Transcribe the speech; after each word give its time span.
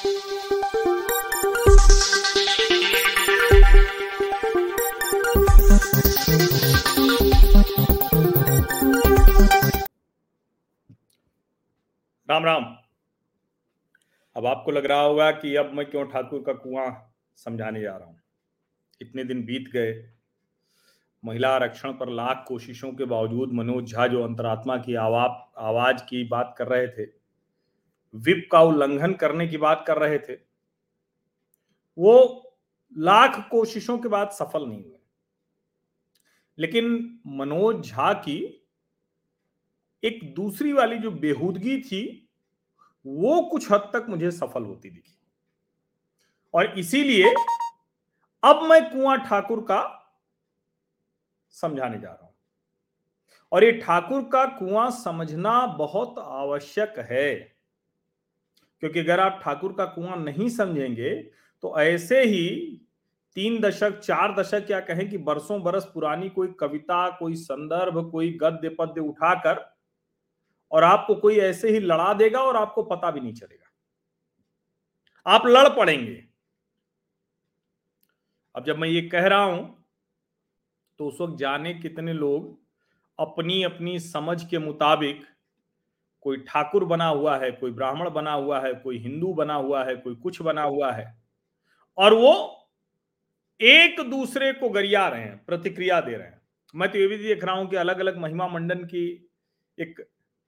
राम 0.00 0.12
राम। 0.12 0.16
अब 14.36 14.46
आपको 14.46 14.70
लग 14.70 14.86
रहा 14.86 15.00
होगा 15.00 15.30
कि 15.30 15.56
अब 15.56 15.72
मैं 15.72 15.90
क्यों 15.90 16.04
ठाकुर 16.04 16.42
का 16.46 16.52
कुआँ 16.52 17.14
समझाने 17.36 17.80
जा 17.80 17.96
रहा 17.96 18.08
हूँ? 18.08 18.20
इतने 19.00 19.24
दिन 19.24 19.44
बीत 19.44 19.70
गए। 19.72 20.10
महिला 21.24 21.48
आरक्षण 21.48 21.92
पर 21.92 22.08
लाख 22.08 22.44
कोशिशों 22.48 22.92
के 22.92 23.04
बावजूद 23.04 23.52
मनोज 23.52 23.92
झा, 23.92 24.06
जो 24.06 24.24
अंतरात्मा 24.24 24.76
की 24.76 24.94
आवाज़ 24.94 25.60
आवाज़ 25.60 25.96
की 25.96 26.24
बात 26.24 26.54
कर 26.58 26.66
रहे 26.66 26.88
थे 26.88 27.19
विप 28.14 28.48
का 28.52 28.60
उल्लंघन 28.60 29.14
करने 29.14 29.48
की 29.48 29.56
बात 29.56 29.84
कर 29.86 29.98
रहे 29.98 30.18
थे, 30.18 30.34
वो 31.98 32.46
लाख 32.98 33.48
कोशिशों 33.50 33.98
के 33.98 34.08
बाद 34.08 34.30
सफल 34.30 34.66
नहीं 34.66 34.84
हुए। 34.84 34.98
लेकिन 36.58 37.20
मनोज 37.26 37.86
झा 37.86 38.12
की 38.12 38.66
एक 40.04 40.34
दूसरी 40.34 40.72
वाली 40.72 40.98
जो 40.98 41.10
बेहूदगी 41.10 41.82
थी, 41.82 42.30
वो 43.06 43.40
कुछ 43.42 43.72
हद 43.72 43.90
तक 43.92 44.06
मुझे 44.08 44.30
सफल 44.30 44.64
होती 44.64 44.90
दिखी। 44.90 45.18
और 46.54 46.78
इसीलिए 46.78 47.34
अब 48.44 48.62
मैं 48.62 48.90
कुआँ 48.90 49.16
ठाकुर 49.18 49.60
का 49.60 49.96
समझाने 51.50 51.98
जा 51.98 52.08
रहा 52.08 52.24
हूँ। 52.24 52.34
और 53.52 53.64
ये 53.64 53.72
ठाकुर 53.72 54.22
का 54.22 54.44
कुआँ 54.46 54.90
समझना 54.90 55.66
बहुत 55.66 56.18
आवश्यक 56.18 56.98
है। 56.98 57.59
क्योंकि 58.82 59.00
अगर 59.00 59.20
आप 59.20 59.40
ठाकुर 59.44 59.72
का 59.72 59.84
कुआँ 59.84 60.16
नहीं 60.16 60.48
समझेंगे 60.48 61.14
तो 61.62 61.78
ऐसे 61.80 62.22
ही 62.24 62.76
तीन 63.36 63.60
दशक, 63.60 63.98
चार 63.98 64.34
दशक 64.34 64.66
क्या 64.66 64.80
कहें 64.80 65.08
कि 65.10 65.18
बरसों 65.18 65.62
बरस 65.62 65.84
पुरानी 65.94 66.28
कोई 66.28 66.48
कविता, 66.60 67.08
कोई 67.10 67.34
संदर्भ, 67.34 68.10
कोई 68.10 68.30
गद्य, 68.42 68.68
पद्य 68.68 69.00
उठाकर 69.00 69.64
और 70.72 70.84
आपको 70.84 71.14
कोई 71.14 71.38
ऐसे 71.38 71.70
ही 71.70 71.80
लड़ा 71.80 72.12
देगा 72.14 72.40
और 72.40 72.56
आपको 72.56 72.82
पता 72.82 73.10
भी 73.10 73.20
नहीं 73.20 73.34
चलेगा। 73.34 73.66
आप 75.26 75.46
लड़ 75.46 75.68
पड़ेंगे। 75.68 76.24
अब 78.54 78.64
जब 78.64 78.78
मैं 78.78 78.88
ये 78.88 79.02
कह 79.02 79.26
रहा 79.26 79.42
हूँ 79.42 79.84
तो 80.98 81.08
उस 81.08 81.20
वक्त 81.20 81.38
जाने 81.38 81.74
कितने 81.74 82.12
लोग 82.12 82.58
अपनी 83.18 83.62
अपनी 83.62 83.98
समझ 83.98 84.44
के 84.44 84.58
मुताबिक 84.58 85.22
कोई 86.22 86.36
ठाकुर 86.48 86.84
बना 86.84 87.06
हुआ 87.06 87.36
है, 87.38 87.50
कोई 87.52 87.70
ब्राह्मण 87.72 88.10
बना 88.10 88.32
हुआ 88.32 88.60
है, 88.60 88.72
कोई 88.74 88.98
हिंदू 88.98 89.32
बना 89.34 89.54
हुआ 89.54 89.84
है, 89.84 89.96
कोई 89.96 90.14
कुछ 90.16 90.40
बना 90.42 90.62
हुआ 90.64 90.92
है 90.92 91.14
और 91.98 92.14
वो 92.14 92.32
एक 93.60 94.00
दूसरे 94.10 94.52
को 94.52 94.68
गरिया 94.70 95.06
रहे 95.08 95.22
हैं, 95.22 95.44
प्रतिक्रिया 95.46 96.00
दे 96.00 96.16
रहे 96.16 96.26
हैं। 96.26 96.40
मैं 96.74 96.90
तो 96.92 96.98
ये 96.98 97.06
भी 97.06 97.16
देख 97.18 97.44
रहा 97.44 97.54
हूँ 97.54 97.68
कि 97.68 97.76
अलग 97.76 98.00
अलग 98.00 98.18
महिमा 98.18 98.46
मंडन 98.48 98.84
की 98.84 99.04
एक 99.78 100.00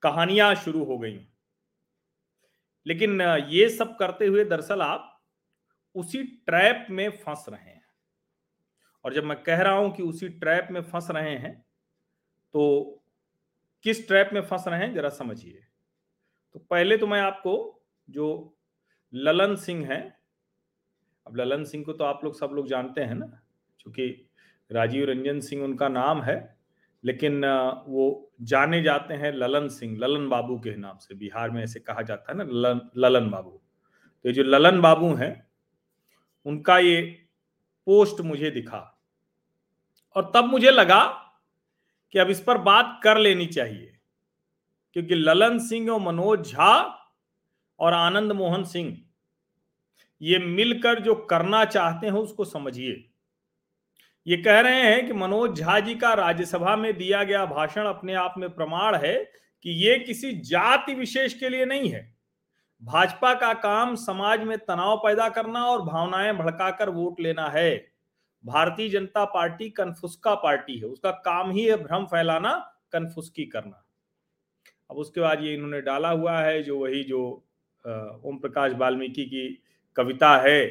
कहानियाँ 0.03 0.55
शुरू 0.55 0.85
हो 0.85 0.99
गई 0.99 1.19
लेकिन 2.87 3.21
ये 3.49 3.69
सब 3.69 3.97
करते 3.97 4.27
हुए 4.27 4.45
दरअसल 4.45 4.83
आप 4.83 5.09
उसी 5.97 6.23
ट्रैप 6.23 6.87
में 6.91 7.09
फंस 7.17 7.45
रहे 7.49 7.71
हैं। 7.71 7.81
और 9.05 9.15
जब 9.15 9.25
मैं 9.25 9.37
कह 9.43 9.61
रहा 9.63 9.75
हूँ 9.75 9.91
कि 9.95 10.03
उसी 10.03 10.29
ट्रैप 10.29 10.69
में 10.71 10.81
फंस 10.83 11.09
रहे 11.11 11.37
हैं 11.37 11.55
तो 12.55 13.02
किस 13.85 14.07
ट्रैप 14.09 14.31
में 14.33 14.41
फंस 14.43 14.65
रहे 14.69 14.81
हैं, 14.81 14.93
जरा 14.95 15.09
समझिए। 15.11 15.63
तो 16.55 16.61
पहले 16.71 16.97
तो 16.97 17.07
मैं 17.07 17.21
आपको 17.21 17.55
जो 18.09 18.57
ललन 19.13 19.55
सिंह 19.57 19.87
है, 19.87 20.01
अब 21.27 21.37
ललन 21.37 21.65
सिंह 21.65 21.85
को 21.85 21.93
तो 21.93 22.05
आप 22.05 22.25
लोग 22.25 22.39
सब 22.39 22.51
लोग 22.53 22.69
जानते 22.69 23.01
हैं 23.01 23.15
ना, 23.15 23.27
क्योंकि 23.81 24.29
राजीव 24.71 25.05
रंजन 25.05 25.41
सिंह 25.41 25.63
उनका 25.65 25.89
नाम 25.89 26.23
है, 26.23 26.37
लेकिन 27.05 27.45
वो 27.87 28.33
जाने 28.43 28.83
जाते 28.83 29.15
हैं 29.15 29.33
ललन 29.33 29.69
सिंह, 29.71 29.97
ललन 29.99 30.29
बाबू 30.29 30.59
के 30.59 30.77
नाम 30.77 30.99
से, 30.99 31.15
बिहार 31.15 31.51
में 31.51 31.63
ऐसे 31.63 31.81
कहा 31.81 32.03
जाता 32.03 32.33
है 32.33 32.39
ना 32.39 32.45
ललन 32.45 32.81
ललन 32.97 33.31
बाबू। 33.31 33.51
तो 33.51 34.29
ये 34.29 34.33
जो 34.33 34.43
ललन 34.43 34.81
बाबू 34.81 35.13
हैं, 35.15 35.47
उनका 36.47 36.79
ये 36.79 37.01
पोस्ट 37.87 38.21
मुझे 38.21 38.51
दिखा, 38.51 38.89
और 40.17 40.31
तब 40.35 40.45
मुझे 40.45 40.71
लगा 40.71 41.03
कि 42.13 42.19
अब 42.19 42.31
इस 42.31 42.41
पर 42.41 42.59
बात 42.59 43.01
कर 43.05 43.19
लेनी 43.19 43.47
चाहिए। 43.47 43.99
क्योंकि 44.93 45.15
ललन 45.15 45.59
सिंह 45.59 45.91
और 45.91 46.01
मनोज 46.01 46.53
झा 46.53 46.99
और 47.79 47.93
आनंद 47.93 48.33
मोहन 48.33 48.65
सिंह, 48.65 48.99
ये 50.23 50.39
मिलकर 50.39 51.01
जो 51.01 51.15
करना 51.15 51.65
चाहते 51.65 52.07
हैं 52.07 52.15
उसको 52.15 52.45
समझिए। 52.45 53.09
ये 54.27 54.37
कह 54.37 54.61
रहे 54.61 54.83
हैं 54.83 55.07
कि 55.07 55.13
मनोज 55.13 55.59
झा 55.59 55.81
जी 55.81 55.95
का 55.95 56.15
राज्यसभा 56.15 56.77
में 56.77 56.99
दिया 56.99 57.25
गया 57.25 57.47
भाषण 57.47 57.87
अपने 57.87 58.15
आप 58.15 58.35
में 58.39 58.51
प्रमाण 58.51 58.97
है 58.97 59.33
कि 59.63 59.71
ये 59.71 59.99
किसी 59.99 60.33
जाति 60.33 60.95
विशेष 60.95 61.35
के 61.35 61.49
लिए 61.49 61.65
नहीं 61.65 61.89
है। 61.89 62.17
भाजपा 62.83 63.35
का 63.35 63.55
काम 63.55 63.95
समाज 63.95 64.41
में 64.41 64.59
तनाव 64.59 64.97
पैदा 64.97 65.29
करना 65.29 65.67
और 65.67 65.83
भावनाएँ 65.83 66.33
भड़काकर 66.33 66.91
वोट 66.91 67.21
लेना 67.21 67.49
है। 67.49 67.92
भारतीय 68.45 68.89
जनता 68.89 69.25
पार्टी 69.25 69.69
कन्फुस्का 69.71 70.35
पार्टी 70.35 70.77
है। 70.79 70.85
उसका 70.85 71.11
काम 71.25 71.51
ही 71.51 71.65
है 71.65 71.77
भ्रम 71.77 72.05
फैलाना, 72.05 72.53
कन्फुस्की 72.93 73.45
करना। 73.45 73.85
अब 74.91 74.97
उसके 74.97 75.21
बाद 75.21 75.43
ये 75.43 75.55
इन्होंने 75.55 75.81
डाला 75.81 76.11
हुआ 76.11 76.39
है 76.41 76.63
जो 76.63 76.79
वही 76.79 77.03
जो 77.05 77.23
ओम 78.25 78.39
प्रकाश 78.39 78.73
वाल्मीकि 78.73 79.25
की 79.25 79.49
कविता 79.97 80.37
है 80.37 80.65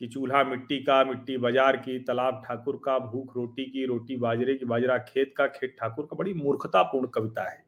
कि 0.00 0.06
चूल्हा 0.06 0.42
मिट्टी 0.44 0.78
का, 0.78 1.04
मिट्टी 1.04 1.36
बाज़ार 1.36 1.76
की, 1.76 1.98
तालाब 1.98 2.42
ठाकुर 2.46 2.80
का, 2.84 2.98
भूख 2.98 3.36
रोटी 3.36 3.64
की, 3.64 3.84
रोटी 3.86 4.16
बाजरे 4.16 4.54
की, 4.54 4.64
बाजरा 4.64 4.98
खेत 4.98 5.34
का, 5.36 5.46
खेत 5.46 5.76
ठाकुर 5.80 6.06
का, 6.06 6.16
बड़ी 6.16 6.34
मूर्खतापूर्ण 6.34 7.06
कविता 7.06 7.50
है। 7.50 7.64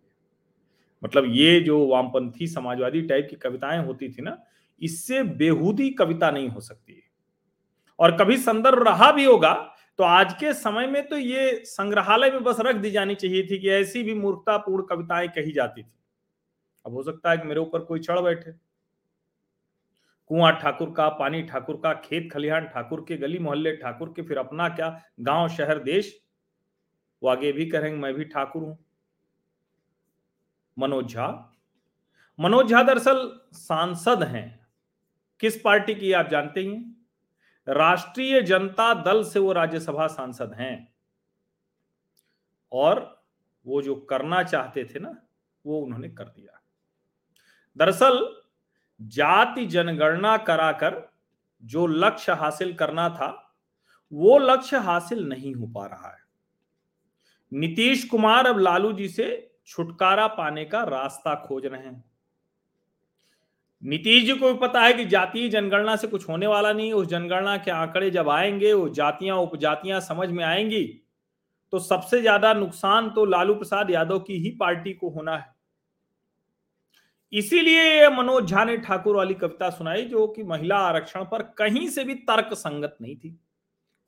मतलब 1.02 1.24
ये 1.26 1.60
जो 1.60 1.86
वामपंथी 1.86 2.46
समाजवादी 2.46 3.02
टाइप 3.02 3.26
की 3.30 3.36
कविताएँ 3.36 3.84
होती 3.86 4.08
थी 4.08 4.22
ना, 4.22 4.36
इससे 4.80 5.22
बेहूदी 5.22 5.90
कविता 5.90 6.30
नहीं 6.30 6.48
हो 6.48 6.60
सकती 6.60 7.02
और 7.98 8.16
कभी 8.16 8.36
संदर्भ 8.38 8.82
रहा 8.82 9.12
भी 9.12 9.24
होगा 9.24 9.70
तो 9.98 10.04
आज 10.04 10.32
के 10.32 10.54
समय 10.54 10.86
में 10.86 11.08
तो 11.08 11.16
ये 11.16 11.62
संग्रहालय 11.64 12.30
में 12.30 12.44
बस 12.44 12.56
रख 12.60 12.76
दी 12.76 12.90
जानी 12.90 13.14
चाहिए 13.14 13.42
थी 13.42 13.58
कि 13.58 13.68
ऐसी 13.70 14.02
भी 14.02 14.14
मूर्खतापूर्ण 14.14 14.84
कविताएँ 14.84 15.28
कही 15.28 15.52
जाती 15.52 15.82
थी। 15.82 15.92
अब 16.86 16.92
हो 16.92 17.02
सकता 17.02 17.30
है 17.30 17.38
कि 17.38 17.48
मेरे 17.48 17.60
ऊपर 17.60 17.78
कोई 17.78 18.00
चढ़ 18.00 18.20
बैठे। 18.20 18.52
कुआँ 20.28 20.52
ठाकुर 20.52 20.94
का, 20.96 21.08
पानी 21.08 21.42
ठाकुर 21.42 21.76
का, 21.76 21.92
खेत 21.94 22.28
खलिहान 22.32 22.66
ठाकुर 22.66 23.04
के, 23.08 23.16
गली 23.16 23.38
मोहल्ले 23.38 23.76
ठाकुर 23.76 24.12
के, 24.16 24.22
फिर 24.22 24.38
अपना 24.38 24.68
क्या? 24.68 25.02
गाँव, 25.20 25.48
शहर, 25.48 25.78
देश? 25.78 26.22
वो 27.22 27.28
आगे 27.28 27.52
भी 27.52 27.66
कहेंगे, 27.66 27.98
मैं 27.98 28.14
भी 28.14 28.24
ठाकुर 28.24 28.62
हूँ। 28.62 28.78
मनोज 30.78 31.06
झा? 31.06 31.56
मनोज 32.40 32.66
झा 32.66 32.82
दरअसल 32.82 33.40
सांसद 33.52 34.22
हैं। 34.22 34.68
किस 35.40 35.60
पार्टी 35.60 35.94
की 35.94 36.12
आप 36.12 36.28
जानते 36.28 36.60
ही 36.60 36.93
राष्ट्रीय 37.68 38.42
जनता 38.42 38.94
दल 38.94 39.24
से 39.24 39.38
वो 39.38 39.52
राज्यसभा 39.52 40.06
सांसद 40.06 40.52
हैं। 40.52 40.94
और 42.72 43.24
वो 43.66 43.82
जो 43.82 43.94
करना 43.94 44.42
चाहते 44.42 44.84
थे 44.84 44.98
ना, 44.98 45.22
वो 45.66 45.80
उन्होंने 45.80 46.08
कर 46.08 46.24
दिया। 46.24 46.60
दरअसल, 47.76 48.42
जाति 49.02 49.66
जनगणना 49.66 50.36
कराकर 50.36 51.12
जो 51.64 51.86
लक्ष्य 51.86 52.32
हासिल 52.32 52.74
करना 52.74 53.08
था, 53.08 53.56
वो 54.12 54.38
लक्ष्य 54.38 54.76
हासिल 54.76 55.28
नहीं 55.28 55.54
हो 55.54 55.66
पा 55.66 55.86
रहा 55.86 56.08
है। 56.08 56.24
नीतीश 57.52 58.04
कुमार 58.04 58.46
अब 58.46 58.58
लालू 58.58 58.92
जी 58.92 59.08
से 59.08 59.56
छुटकारा 59.66 60.26
पाने 60.26 60.64
का 60.64 60.84
रास्ता 60.84 61.34
खोज 61.34 61.66
रहे 61.66 61.80
हैं। 61.80 62.13
नीतीश 63.84 64.24
जी 64.24 64.34
को 64.34 64.52
भी 64.52 64.58
पता 64.58 64.80
है 64.82 64.92
कि 64.92 65.04
जातीय 65.04 65.48
जनगणना 65.48 65.96
से 65.96 66.06
कुछ 66.06 66.28
होने 66.28 66.46
वाला 66.46 66.72
नहीं 66.72 66.92
उस 66.92 67.06
जनगणना 67.06 67.56
के 67.56 67.70
आंकड़े 67.70 68.10
जब 68.10 68.28
आएँगे, 68.28 68.72
वो 68.72 68.88
जातियाँ, 68.90 69.36
उपजातियाँ 69.38 70.00
समझ 70.00 70.28
में 70.30 70.44
आएँगी 70.44 70.84
तो 71.72 71.78
सबसे 71.78 72.20
ज़्यादा 72.20 72.52
नुकसान 72.54 73.10
तो 73.10 73.24
लालू 73.24 73.54
प्रसाद 73.54 73.90
यादव 73.90 74.18
की 74.18 74.38
ही 74.38 74.50
पार्टी 74.50 74.92
को 74.92 75.08
होना 75.10 75.36
है। 75.36 75.52
इसीलिए 77.32 78.08
मनोज 78.08 78.44
झा 78.46 78.64
ने 78.64 78.76
ठाकुर 78.78 79.16
वाली 79.16 79.34
कविता 79.34 79.70
सुनाई, 79.70 80.02
जो 80.04 80.26
कि 80.26 80.42
महिला 80.42 80.76
आरक्षण 80.78 81.24
पर 81.24 81.42
कहीं 81.58 81.88
से 81.88 82.04
भी 82.04 82.14
तर्क 82.14 82.54
संगत 82.54 82.96
नहीं 83.00 83.16
थी। 83.16 83.30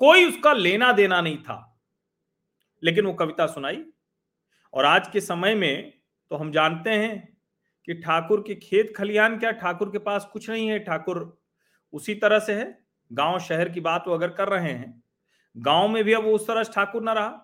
कोई 0.00 0.24
उसका 0.24 0.52
लेना 0.52 0.92
देना 0.92 1.20
नहीं 1.20 1.38
था, 1.38 1.78
लेकिन 2.82 3.06
वो 3.06 3.12
कविता 3.14 3.46
सुनाई। 3.46 3.82
और 4.74 4.84
आज 4.84 5.08
के 5.08 5.20
समय 5.20 5.54
में 5.54 5.92
तो 6.30 6.36
हम 6.36 6.50
जानते 6.52 6.90
हैं 6.92 7.35
कि 7.88 7.94
ठाकुर 7.96 8.40
के 8.46 8.54
खेत 8.56 8.92
खलिहान 8.96 9.38
क्या 9.38 9.50
ठाकुर 9.54 9.90
के 9.90 9.98
पास 10.00 10.28
कुछ 10.32 10.48
नहीं 10.50 10.68
है? 10.70 10.78
ठाकुर 10.80 11.38
उसी 11.92 12.14
तरह 12.16 12.38
से 12.40 12.54
है। 12.54 12.66
गाँव 13.10 13.38
शहर 13.40 13.68
की 13.68 13.80
बात 13.80 14.04
वो 14.08 14.14
अगर 14.14 14.30
कर 14.30 14.48
रहे 14.48 14.72
हैं, 14.72 15.02
गाँव 15.56 15.88
में 15.88 16.02
भी 16.04 16.12
अब 16.12 16.26
उस 16.26 16.46
तरह 16.46 16.62
से 16.64 16.72
ठाकुर 16.74 17.02
ना 17.02 17.12
रहा। 17.12 17.42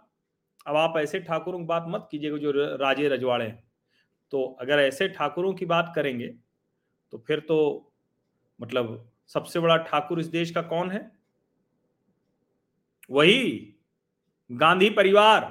अब 0.66 0.76
आप 0.76 0.94
ऐसे 0.98 1.20
ठाकुरों 1.20 1.58
की 1.58 1.64
बात 1.66 1.84
मत 1.88 2.08
कीजिएगा 2.12 2.36
जो 2.38 2.52
राजे 2.78 3.08
रजवाड़े 3.08 3.44
हैं। 3.46 3.62
तो 4.32 4.44
अगर 4.60 4.80
ऐसे 4.80 5.08
ठाकुरों 5.08 5.52
की 5.54 5.66
बात 5.66 5.92
करेंगे 5.96 6.28
तो 7.12 7.18
फिर 7.28 7.40
तो 7.40 7.58
मतलब 8.60 9.10
सबसे 9.34 9.60
बड़ा 9.60 9.76
ठाकुर 9.84 10.20
इस 10.20 10.26
देश 10.28 10.50
का 10.50 10.62
कौन 10.64 10.90
है? 10.90 11.00
वही 13.10 13.74
गांधी 14.50 14.90
परिवार। 14.90 15.50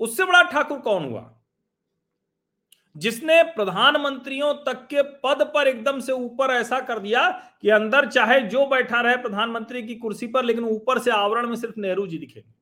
उससे 0.00 0.24
बड़ा 0.24 0.42
ठाकुर 0.44 0.78
कौन 0.80 1.04
हुआ? 1.04 1.35
जिसने 2.96 3.42
प्रधानमंत्रियों 3.42 4.54
तक 4.54 4.86
के 4.86 5.02
पद 5.02 5.52
पर 5.54 5.68
एकदम 5.68 6.00
से 6.00 6.12
ऊपर 6.12 6.50
ऐसा 6.50 6.80
कर 6.80 6.98
दिया 6.98 7.30
कि 7.62 7.70
अंदर 7.70 8.10
चाहे 8.10 8.40
जो 8.40 8.66
बैठा 8.66 9.00
रहे 9.00 9.16
प्रधानमंत्री 9.16 9.82
की 9.82 9.94
कुर्सी 9.94 10.26
पर, 10.26 10.44
लेकिन 10.44 10.64
ऊपर 10.64 10.98
से 10.98 11.10
आवरण 11.10 11.46
में 11.46 11.56
सिर्फ़ 11.56 11.80
नेहरू 11.80 12.06
जी 12.06 12.18
दिखेंगे 12.18 12.54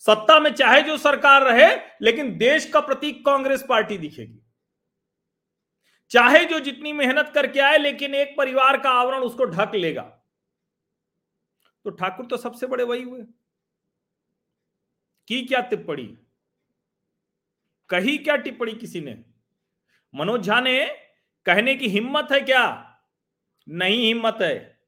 सत्ता 0.00 0.40
में 0.40 0.54
चाहे 0.54 0.82
जो 0.82 0.98
सरकार 0.98 1.42
रहे, 1.42 1.76
लेकिन 2.02 2.38
देश 2.38 2.70
का 2.70 2.80
प्रतीक 2.80 3.24
कांग्रेस 3.26 3.64
पार्टी 3.68 3.98
दिखेगी। 3.98 4.42
चाहे 6.10 6.44
जो 6.44 6.60
जितनी 6.60 6.92
मेहनत 6.92 7.32
करके 7.34 7.60
आए, 7.60 7.78
लेकिन 7.78 8.14
एक 8.14 8.34
परिवार 8.38 8.80
का 8.80 8.90
आवरण 8.90 9.18
उसको 9.18 9.44
ढक 9.44 9.74
लेगा। 9.74 10.02
तो 11.84 11.90
ठाकुर 11.90 12.26
तो 12.26 12.36
सबसे 12.36 12.66
बड़े 12.66 12.84
वही 12.84 13.02
हुए। 13.02 13.20
की 15.28 15.42
क्या 15.46 15.60
टिप्पणी? 15.60 16.25
कही 17.90 18.16
क्या 18.18 18.36
टिप्पणी 18.36 18.72
किसी 18.72 19.00
ने? 19.00 19.16
मनोज 20.14 20.40
झा 20.40 20.60
ने 20.60 20.86
कहने 21.46 21.74
की 21.74 21.88
हिम्मत 21.88 22.28
है 22.32 22.40
क्या? 22.40 22.62
नहीं 23.68 24.06
हिम्मत 24.06 24.38
है। 24.42 24.78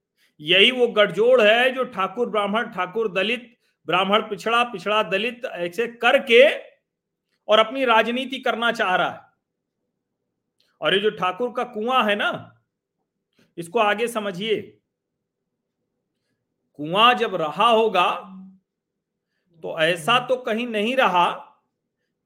यही 0.41 0.71
वो 0.71 0.87
गठजोड़ 0.89 1.41
है 1.43 1.71
जो 1.71 1.85
ठाकुर 1.85 2.31
ब्राह्मण, 2.31 2.71
ठाकुर 2.71 3.13
दलित, 3.13 3.57
ब्राह्मण 3.87 4.23
पिछड़ा 4.23 4.63
पिछड़ा 4.65 5.03
दलित 5.03 5.45
ऐसे 5.45 5.87
करके 5.87 6.45
और 7.49 7.59
अपनी 7.59 7.85
राजनीति 7.85 8.39
करना 8.39 8.73
चाह 8.73 8.95
रहा 8.97 9.11
है। 9.11 9.21
और 10.81 10.95
ये 10.95 11.01
जो 11.01 11.11
ठाकुर 11.11 11.53
का 11.57 11.65
कुआँ 11.65 12.05
है 12.05 12.15
ना, 12.17 12.61
इसको 13.59 13.79
आगे 13.79 14.09
समझिए। 14.09 14.61
कुआँ 16.79 17.15
जब 17.15 17.35
रहा 17.35 17.69
होगा 17.69 18.11
तो 19.63 19.79
ऐसा 19.81 20.19
तो 20.19 20.37
कहीं 20.37 20.67
नहीं 20.67 20.97
रहा 20.97 21.48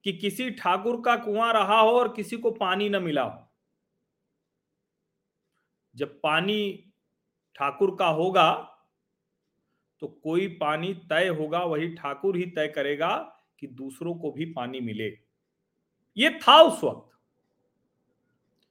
कि 0.05 0.13
किसी 0.13 0.51
ठाकुर 0.51 1.01
का 1.05 1.17
कुआँ 1.17 1.53
रहा 1.53 1.79
हो 1.81 1.91
और 1.91 2.13
किसी 2.13 2.37
को 2.37 2.51
पानी 2.51 2.89
न 2.89 3.03
मिला 3.03 3.23
हो। 3.23 3.49
जब 5.97 6.21
पानी 6.21 6.93
ठाकुर 7.55 7.97
का 7.99 8.07
होगा 8.07 8.51
तो 10.03 10.07
कोई 10.07 10.47
पानी 10.49 10.93
तय 11.11 11.29
होगा, 11.29 11.59
वही 11.59 11.89
ठाकुर 11.89 12.37
ही 12.37 12.47
तय 12.47 12.69
करेगा 12.69 13.17
कि 13.61 13.67
दूसरों 13.67 14.15
को 14.15 14.31
भी 14.31 14.45
पानी 14.45 14.81
मिले। 14.81 15.09
ये 16.17 16.31
था 16.39 16.61
उस 16.63 16.83
वक्त, 16.85 17.11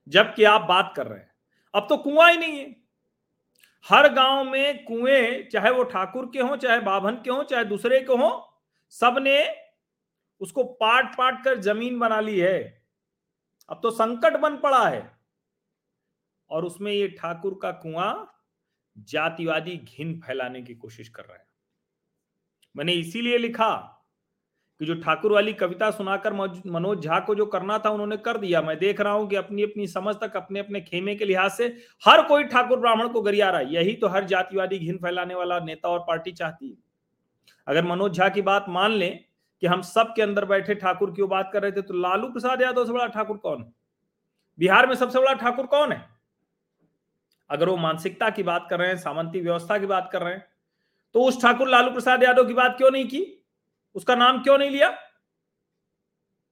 जबकि 0.07 0.44
आप 0.44 0.62
बात 0.62 0.94
कर 0.95 1.07
रहे 1.07 1.19
हैं। 1.19 1.31
अब 1.74 1.86
तो 1.89 1.98
कुआँ 1.98 2.31
ही 2.31 2.38
नहीं 2.38 2.57
है। 2.57 2.75
हर 3.86 4.13
गाँव 4.13 4.44
में 4.44 4.83
कुएँ, 4.86 5.44
चाहे 5.44 5.72
वो 5.72 5.83
ठाकुर 5.83 6.30
के 6.33 6.39
हों, 6.39 6.57
चाहे 6.57 6.80
बाभन 6.80 7.16
के 7.16 7.30
हों, 7.30 7.44
चाहे 7.44 7.66
दूसरे 7.66 8.00
के 8.00 8.13
हों, 8.13 8.31
सबने 8.89 9.39
उसको 10.41 10.63
पाट 10.63 11.15
पाट 11.17 11.43
कर 11.43 11.59
ज़मीन 11.61 11.99
बना 11.99 12.19
ली 12.19 12.39
है। 12.39 12.59
अब 13.69 13.79
तो 13.83 13.91
संकट 13.91 14.38
बन 14.39 14.57
पड़ा 14.57 14.88
है। 14.88 15.09
और 16.51 16.65
उसमें 16.65 16.91
ये 16.91 17.07
ठाकुर 17.09 17.59
का 17.61 17.71
कुआँ 17.79 18.13
जातिवादी 19.09 19.77
घिन 19.77 20.19
फैलाने 20.19 20.61
की 20.61 20.75
कोशिश 20.75 21.09
कर 21.09 21.23
रहा 21.23 21.38
है। 21.38 21.45
मैंने 22.75 22.93
इसीलिए 22.93 23.38
लिखा 23.38 23.73
कि 24.81 24.85
जो 24.85 24.95
ठाकुर 24.95 25.31
वाली 25.31 25.53
कविता 25.53 25.89
सुनाकर 25.91 26.33
मनोज 26.33 27.03
झा 27.03 27.19
को 27.19 27.35
जो 27.35 27.45
करना 27.45 27.77
था 27.79 27.89
उन्होंने 27.89 28.17
कर 28.17 28.37
दिया। 28.37 28.61
मैं 28.61 28.77
देख 28.79 29.01
रहा 29.01 29.13
हूँ 29.13 29.27
कि 29.29 29.35
अपनी 29.35 29.63
अपनी 29.63 29.87
समझ 29.87 30.15
तक 30.15 30.35
अपने 30.37 30.59
अपने 30.59 30.81
खेमे 30.81 31.15
के 31.15 31.25
लिहाज 31.25 31.51
से 31.51 31.65
हर 32.03 32.21
कोई 32.27 32.44
ठाकुर 32.44 32.79
ब्राह्मण 32.79 33.09
को 33.09 33.21
गरिया 33.21 33.49
रहा 33.49 33.59
है। 33.59 33.73
यही 33.73 33.94
तो 33.95 34.07
हर 34.07 34.25
जातिवादी 34.25 34.79
घिन 34.79 34.97
फैलाने 34.97 35.35
वाला 35.35 35.59
नेता 35.59 35.89
और 35.89 35.99
पार्टी 35.99 36.31
चाहती 36.31 36.69
है। 36.69 36.75
अगर 37.67 37.85
मनोज 37.85 38.17
झा 38.17 38.29
की 38.29 38.41
बात 38.41 38.65
मान 38.69 38.91
लें 38.91 39.23
कि 39.61 39.67
हम 39.67 39.81
सब 39.81 40.13
के 40.15 40.21
अंदर 40.21 40.45
बैठे 40.45 40.75
ठाकुर 40.75 41.11
की 41.11 41.23
बात 41.23 41.49
कर 41.53 41.61
रहे 41.61 41.71
थे 41.71 41.81
तो 41.81 41.93
लालू 41.93 42.27
प्रसाद 42.29 42.61
यादव 42.61 42.85
से 42.85 42.93
बड़ा 42.93 43.07
ठाकुर 43.07 43.37
कौन? 43.37 43.63
है 43.63 43.73
बिहार 44.59 44.87
में 44.87 44.95
सबसे 44.95 45.19
बड़ा 45.19 45.33
ठाकुर 45.33 45.65
कौन 45.65 45.91
है? 45.91 46.09
अगर 47.49 47.69
वो 47.69 47.77
मानसिकता 47.77 48.29
की 48.29 48.43
बात 48.43 48.67
कर 48.69 48.79
रहे 48.79 48.87
हैं, 48.87 48.97
सामंती 48.97 49.39
व्यवस्था 49.41 49.77
की 49.77 49.85
बात 49.85 50.09
कर 50.13 50.21
रहे 50.21 50.33
हैं 50.33 50.45
तो 51.15 51.23
उस 51.23 51.41
ठाकुर 51.41 51.69
लालू 51.69 51.91
प्रसाद 51.91 52.23
यादव 52.23 52.47
की 52.47 52.53
बात 52.53 52.77
क्यों 52.77 52.91
नहीं 52.91 53.07
की? 53.07 53.25
उसका 53.95 54.15
नाम 54.15 54.43
क्यों 54.43 54.57
नहीं 54.57 54.69
लिया? 54.69 54.97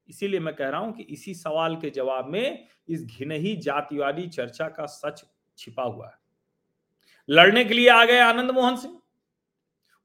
इसीलिए 0.09 0.39
मैं 0.39 0.56
कह 0.56 0.69
रहा 0.69 0.79
हूँ 0.79 0.94
कि 0.94 1.03
इसी 1.03 1.33
सवाल 1.33 1.75
के 1.75 1.89
जवाब 1.89 2.27
में 2.27 2.67
इस 2.89 3.06
घिनही 3.06 3.56
जातिवादी 3.56 4.27
चर्चा 4.27 4.67
का 4.67 4.85
सच 4.85 5.23
छिपा 5.57 5.83
हुआ 5.83 6.07
है। 6.07 6.17
लड़ने 7.29 7.63
के 7.65 7.73
लिए 7.73 7.89
आ 7.89 8.06
गए 8.06 8.19
आनंद 8.19 8.51
मोहन 8.51 8.75
सिंह। 8.75 9.01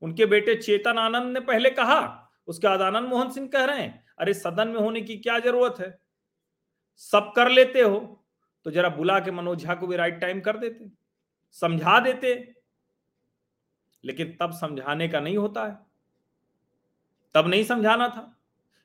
उनके 0.02 0.26
बेटे 0.26 0.54
चेतन 0.54 0.98
आनंद 0.98 1.32
ने 1.32 1.40
पहले 1.40 1.70
कहा 1.70 2.23
उसके 2.46 2.68
बाद 2.68 2.82
आनंद 2.82 3.08
मोहन 3.08 3.30
सिंह 3.30 3.48
कह 3.48 3.64
रहे 3.64 3.82
हैं, 3.82 4.06
अरे, 4.18 4.34
सदन 4.34 4.68
में 4.68 4.80
होने 4.80 5.00
की 5.00 5.16
क्या 5.16 5.38
ज़रूरत 5.38 5.74
है? 5.80 5.98
सब 6.96 7.32
कर 7.36 7.48
लेते 7.48 7.80
हो 7.80 8.24
तो 8.64 8.70
जरा 8.70 8.88
बुला 8.88 9.20
के 9.20 9.30
मनोज 9.30 9.62
झा 9.62 9.74
को 9.74 9.86
भी 9.86 9.96
राइट 9.96 10.20
टाइम 10.20 10.40
कर 10.40 10.56
देते, 10.56 10.90
समझा 11.52 12.00
देते। 12.00 12.54
लेकिन 14.04 14.36
तब 14.40 14.52
समझाने 14.52 15.08
का 15.08 15.20
नहीं 15.20 15.36
होता 15.36 15.66
है। 15.66 15.78
तब 17.34 17.48
नहीं 17.48 17.64
समझाना 17.64 18.08
था। 18.08 18.40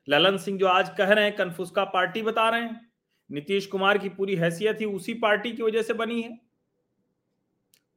ललन 0.08 0.36
सिंह 0.36 0.58
जो 0.58 0.66
आज 0.66 0.94
कह 0.98 1.12
रहे 1.12 1.24
हैं 1.24 1.36
कन्फ्यूज़ 1.36 1.72
का 1.72 1.84
पार्टी 1.84 2.22
बता 2.22 2.48
रहे 2.50 2.62
हैं। 2.62 2.92
नीतीश 3.30 3.66
कुमार 3.66 3.98
की 3.98 4.08
पूरी 4.08 4.36
हैसियत 4.36 4.80
ही 4.80 4.84
उसी 4.84 5.14
पार्टी 5.14 5.52
की 5.52 5.62
वजह 5.62 5.82
से 5.82 5.92
बनी 5.92 6.22
है। 6.22 6.36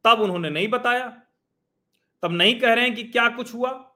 तब 0.05 0.21
उन्होंने 0.21 0.49
नहीं 0.49 0.67
बताया। 0.67 1.21
तब 2.21 2.31
नहीं 2.31 2.59
कह 2.59 2.73
रहे 2.73 2.85
हैं 2.85 2.95
कि 2.95 3.03
क्या 3.03 3.29
कुछ 3.29 3.53
हुआ। 3.53 3.92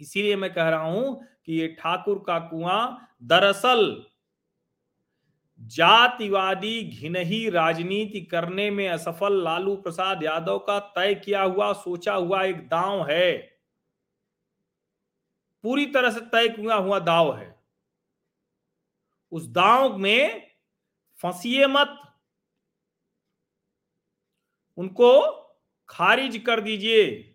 इसीलिए 0.00 0.36
मैं 0.36 0.54
कह 0.54 0.68
रहा 0.68 0.82
हूँ 0.82 1.26
कि 1.46 1.60
ये 1.60 1.68
ठाकुर 1.68 2.24
का 2.26 2.38
कुआँ 2.38 3.08
दरअसल 3.22 4.04
जातिवादी 5.60 6.84
घिनही 6.84 7.50
राजनीति 7.50 8.20
करने 8.20 8.70
में 8.70 8.88
असफल 8.88 9.42
लालू 9.42 9.76
प्रसाद 9.76 10.22
यादव 10.22 10.58
का 10.58 10.78
तय 10.78 11.14
किया 11.14 11.42
हुआ, 11.42 11.72
सोचा 11.72 12.14
हुआ 12.14 12.44
एक 12.44 12.68
दांव 12.68 13.10
है। 13.10 13.54
पूरी 15.62 15.86
तरह 15.86 16.10
से 16.10 16.20
तय 16.20 16.48
किया 16.48 16.74
हुआ 16.74 16.98
दाव 16.98 17.36
है। 17.36 17.60
उस 19.32 19.46
दांव 19.46 19.98
में 19.98 20.50
फंसिए 21.22 21.66
मत। 21.66 22.00
उनको 24.78 25.22
खारिज 25.88 26.42
कर 26.46 26.60
दीजिए। 26.60 27.33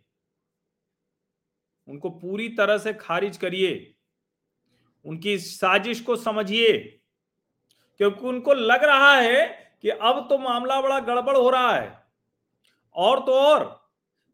उनको 1.89 2.10
पूरी 2.10 2.50
तरह 2.50 2.77
से 2.77 2.93
खारिज 2.93 3.38
करिए। 3.38 3.96
उनकी 5.05 5.38
साजिश 5.38 6.01
को 6.01 6.15
समझिए। 6.15 6.77
क्योंकि 7.98 8.27
उनको 8.27 8.53
लग 8.53 8.84
रहा 8.84 9.13
है 9.15 9.74
कि 9.81 9.89
अब 9.89 10.27
तो 10.29 10.38
मामला 10.38 10.81
बड़ा 10.81 11.00
गड़बड़ 11.00 11.38
हो 11.38 11.50
रहा 11.50 11.75
है। 11.75 12.03
और 12.96 13.19
तो 13.19 13.31
और, 13.31 13.89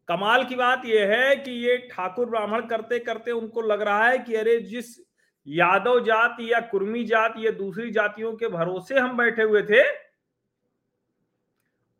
कमाल 0.08 0.44
की 0.44 0.54
बात 0.54 0.82
यह 0.84 1.16
है 1.16 1.36
कि 1.36 1.50
ये 1.50 1.76
ठाकुर 1.76 2.30
ब्राह्मण 2.30 2.66
करते 2.66 2.98
करते 2.98 3.30
उनको 3.30 3.60
लग 3.60 3.82
रहा 3.82 4.08
है 4.08 4.18
कि 4.18 4.34
अरे 4.34 4.60
जिस 4.60 5.06
यादव 5.46 6.04
जाति 6.04 6.52
या 6.52 6.60
कुर्मी 6.60 7.04
जाति 7.04 7.46
या 7.46 7.50
दूसरी 7.50 7.90
जातियों 7.90 8.36
के 8.36 8.48
भरोसे 8.48 8.98
हम 8.98 9.16
बैठे 9.16 9.42
हुए 9.42 9.62
थे, 9.62 9.82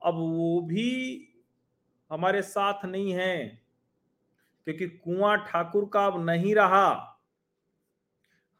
अब 0.03 0.15
वो 0.15 0.61
भी 0.61 1.23
हमारे 2.11 2.43
साथ 2.43 2.85
नहीं 2.85 3.13
है। 3.13 3.66
क्योंकि 4.67 4.87
कुआँ 4.89 5.37
ठाकुर 5.47 5.89
का 5.93 6.05
अब 6.07 6.25
नहीं 6.25 6.55
रहा। 6.55 6.89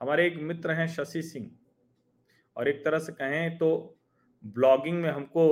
हमारे 0.01 0.27
एक 0.27 0.37
मित्र 0.41 0.73
हैं 0.73 0.87
शशि 0.89 1.23
सिंह, 1.23 1.51
और 2.57 2.69
एक 2.69 2.85
तरह 2.85 2.99
से 2.99 3.13
कहें 3.13 3.57
तो 3.59 3.99
ब्लॉगिंग 4.45 5.01
में 5.03 5.11
हमको 5.11 5.47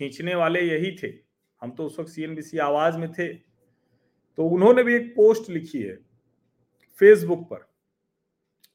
खींचने 0.00 0.34
वाले 0.34 0.60
यही 0.60 0.90
थे। 0.96 1.12
हम 1.62 1.70
तो 1.70 1.86
उस 1.86 1.98
वक्त 1.98 2.10
सीएनबीसी 2.10 2.58
आवाज़ 2.60 2.98
में 2.98 3.10
थे 3.12 3.32
तो 4.38 4.46
उन्होंने 4.46 4.82
भी 4.82 4.94
एक 4.94 5.12
पोस्ट 5.16 5.50
लिखी 5.50 5.82
है 5.82 5.94
फेसबुक 7.00 7.42
पर। 7.50 7.66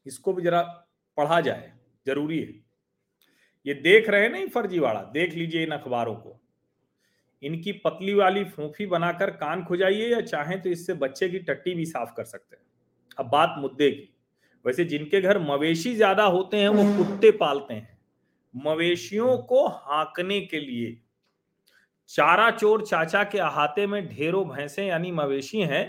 इसको 0.05 0.33
भी 0.33 0.41
जरा 0.41 0.61
पढ़ा 1.17 1.39
जाए, 1.41 1.71
ज़रूरी 2.05 2.39
है। 2.39 2.53
ये 3.65 3.73
देख 3.75 4.09
रहे 4.09 4.21
हैं 4.21 4.29
ना 4.29 4.45
फर्जीवाड़ा 4.53 5.01
देख 5.13 5.33
लीजिए 5.33 5.63
इन 5.63 5.71
अखबारों 5.71 6.15
को। 6.15 6.39
इनकी 7.43 7.71
पतली 7.85 8.13
वाली 8.13 8.43
फूफी 8.45 8.85
बनाकर 8.85 9.29
कान 9.31 9.63
खुजाइए 9.63 10.07
या 10.07 10.21
चाहे 10.21 10.57
तो 10.57 10.69
इससे 10.69 10.93
बच्चे 10.93 11.29
की 11.29 11.39
टट्टी 11.39 11.73
भी 11.73 11.85
साफ़ 11.85 12.13
कर 12.17 12.23
सकते 12.23 12.55
हैं। 12.55 12.63
अब 13.17 13.29
बात 13.29 13.55
मुद्दे 13.57 13.89
की। 13.91 14.09
वैसे 14.65 14.85
जिनके 14.85 15.21
घर 15.21 15.39
मवेशी 15.39 15.95
ज़्यादा 15.95 16.23
होते 16.23 16.57
हैं, 16.57 16.69
वो 16.69 16.97
कुत्ते 16.97 17.31
पालते 17.31 17.73
हैं। 17.73 17.97
मवेशियों 18.53 19.37
को 19.37 19.67
हाँकने 19.67 20.39
के 20.41 20.59
लिए 20.59 20.97
चारा 22.09 22.49
चोर 22.51 22.85
चाचा 22.85 23.23
के 23.23 23.39
अहाते 23.39 23.87
में 23.87 24.07
ढेरों 24.07 24.43
भैंसे 24.49 24.85
यानी 24.85 25.11
मवेशी 25.11 25.61
हैं। 25.61 25.85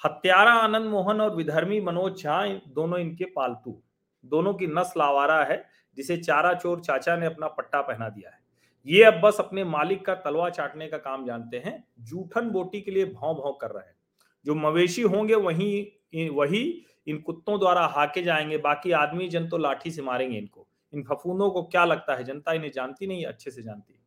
हत्यारा 0.00 0.52
आनंद 0.52 0.86
मोहन 0.86 1.20
और 1.20 1.34
विधर्मी 1.36 1.80
मनोज 1.80 2.22
झा 2.22 2.46
दोनों 2.68 2.98
इनके 2.98 3.24
पालतू। 3.24 3.80
दोनों 4.24 4.54
की 4.54 4.66
नस्ल 4.66 5.00
आवारा 5.00 5.42
है, 5.44 5.64
जिसे 5.98 6.16
चारा 6.16 6.52
चोर 6.54 6.80
चाचा 6.80 7.16
ने 7.16 7.26
अपना 7.26 7.48
पट्टा 7.48 7.80
पहना 7.80 8.08
दिया 8.08 8.30
है। 8.30 8.38
ये 8.86 9.04
अब 9.04 9.20
बस 9.20 9.36
अपने 9.40 9.64
मालिक 9.64 10.06
का 10.06 10.14
तलवा 10.14 10.50
चाटने 10.50 10.88
का 10.88 10.98
काम 10.98 11.26
जानते 11.26 11.58
हैं, 11.58 11.84
जूठन 12.00 12.50
बोटी 12.50 12.80
के 12.80 12.90
लिए 12.90 13.04
भाव 13.04 13.34
भाव 13.34 13.52
कर 13.52 13.70
रहे 13.70 13.86
हैं। 13.88 13.96
जो 14.44 14.54
मवेशी 14.54 15.02
होंगे 15.02 15.34
वही 15.34 16.00
वही 16.32 16.86
इन 17.06 17.20
कुत्तों 17.20 17.58
द्वारा 17.58 17.86
हाके 17.86 18.22
जाएँगे, 18.22 18.58
बाकी 18.58 18.90
आदमी 18.92 19.28
जन 19.28 19.48
तो 19.48 19.58
लाठी 19.58 19.90
से 19.90 20.02
मारेंगे 20.02 20.38
इनको। 20.38 20.68
इन 20.92 21.02
फफूनों 21.02 21.50
को 21.50 21.62
क्या 21.62 21.84
लगता 21.84 22.14
है? 22.14 22.24
जनता 22.24 22.52
इन्हें 22.52 22.70
जानती 22.72 23.06
नहीं, 23.06 23.24
अच्छे 23.24 23.50
से 23.50 23.62
जानती 23.62 24.00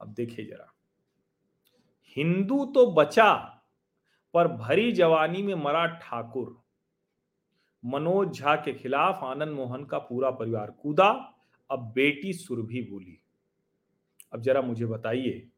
अब 0.00 0.08
देखिए 0.08 0.44
जरा। 0.44 0.72
हिंदू 2.16 2.64
तो 2.64 2.86
बचा, 2.86 3.34
पर 4.34 4.48
भरी 4.48 4.92
जवानी 4.92 5.42
में 5.42 5.54
मरा 5.54 5.86
ठाकुर। 5.86 6.62
मनोज 7.84 8.38
झा 8.38 8.54
के 8.56 8.72
खिलाफ 8.72 9.20
आनंद 9.22 9.48
मोहन 9.48 9.84
का 9.84 9.98
पूरा 9.98 10.30
परिवार 10.30 10.70
कूदा 10.70 11.10
अब 11.70 11.92
बेटी 11.94 12.32
सुरभि 12.32 12.82
बोली। 12.82 13.20
अब 14.32 14.40
जरा 14.40 14.62
मुझे 14.62 14.86
बताइए, 14.86 15.48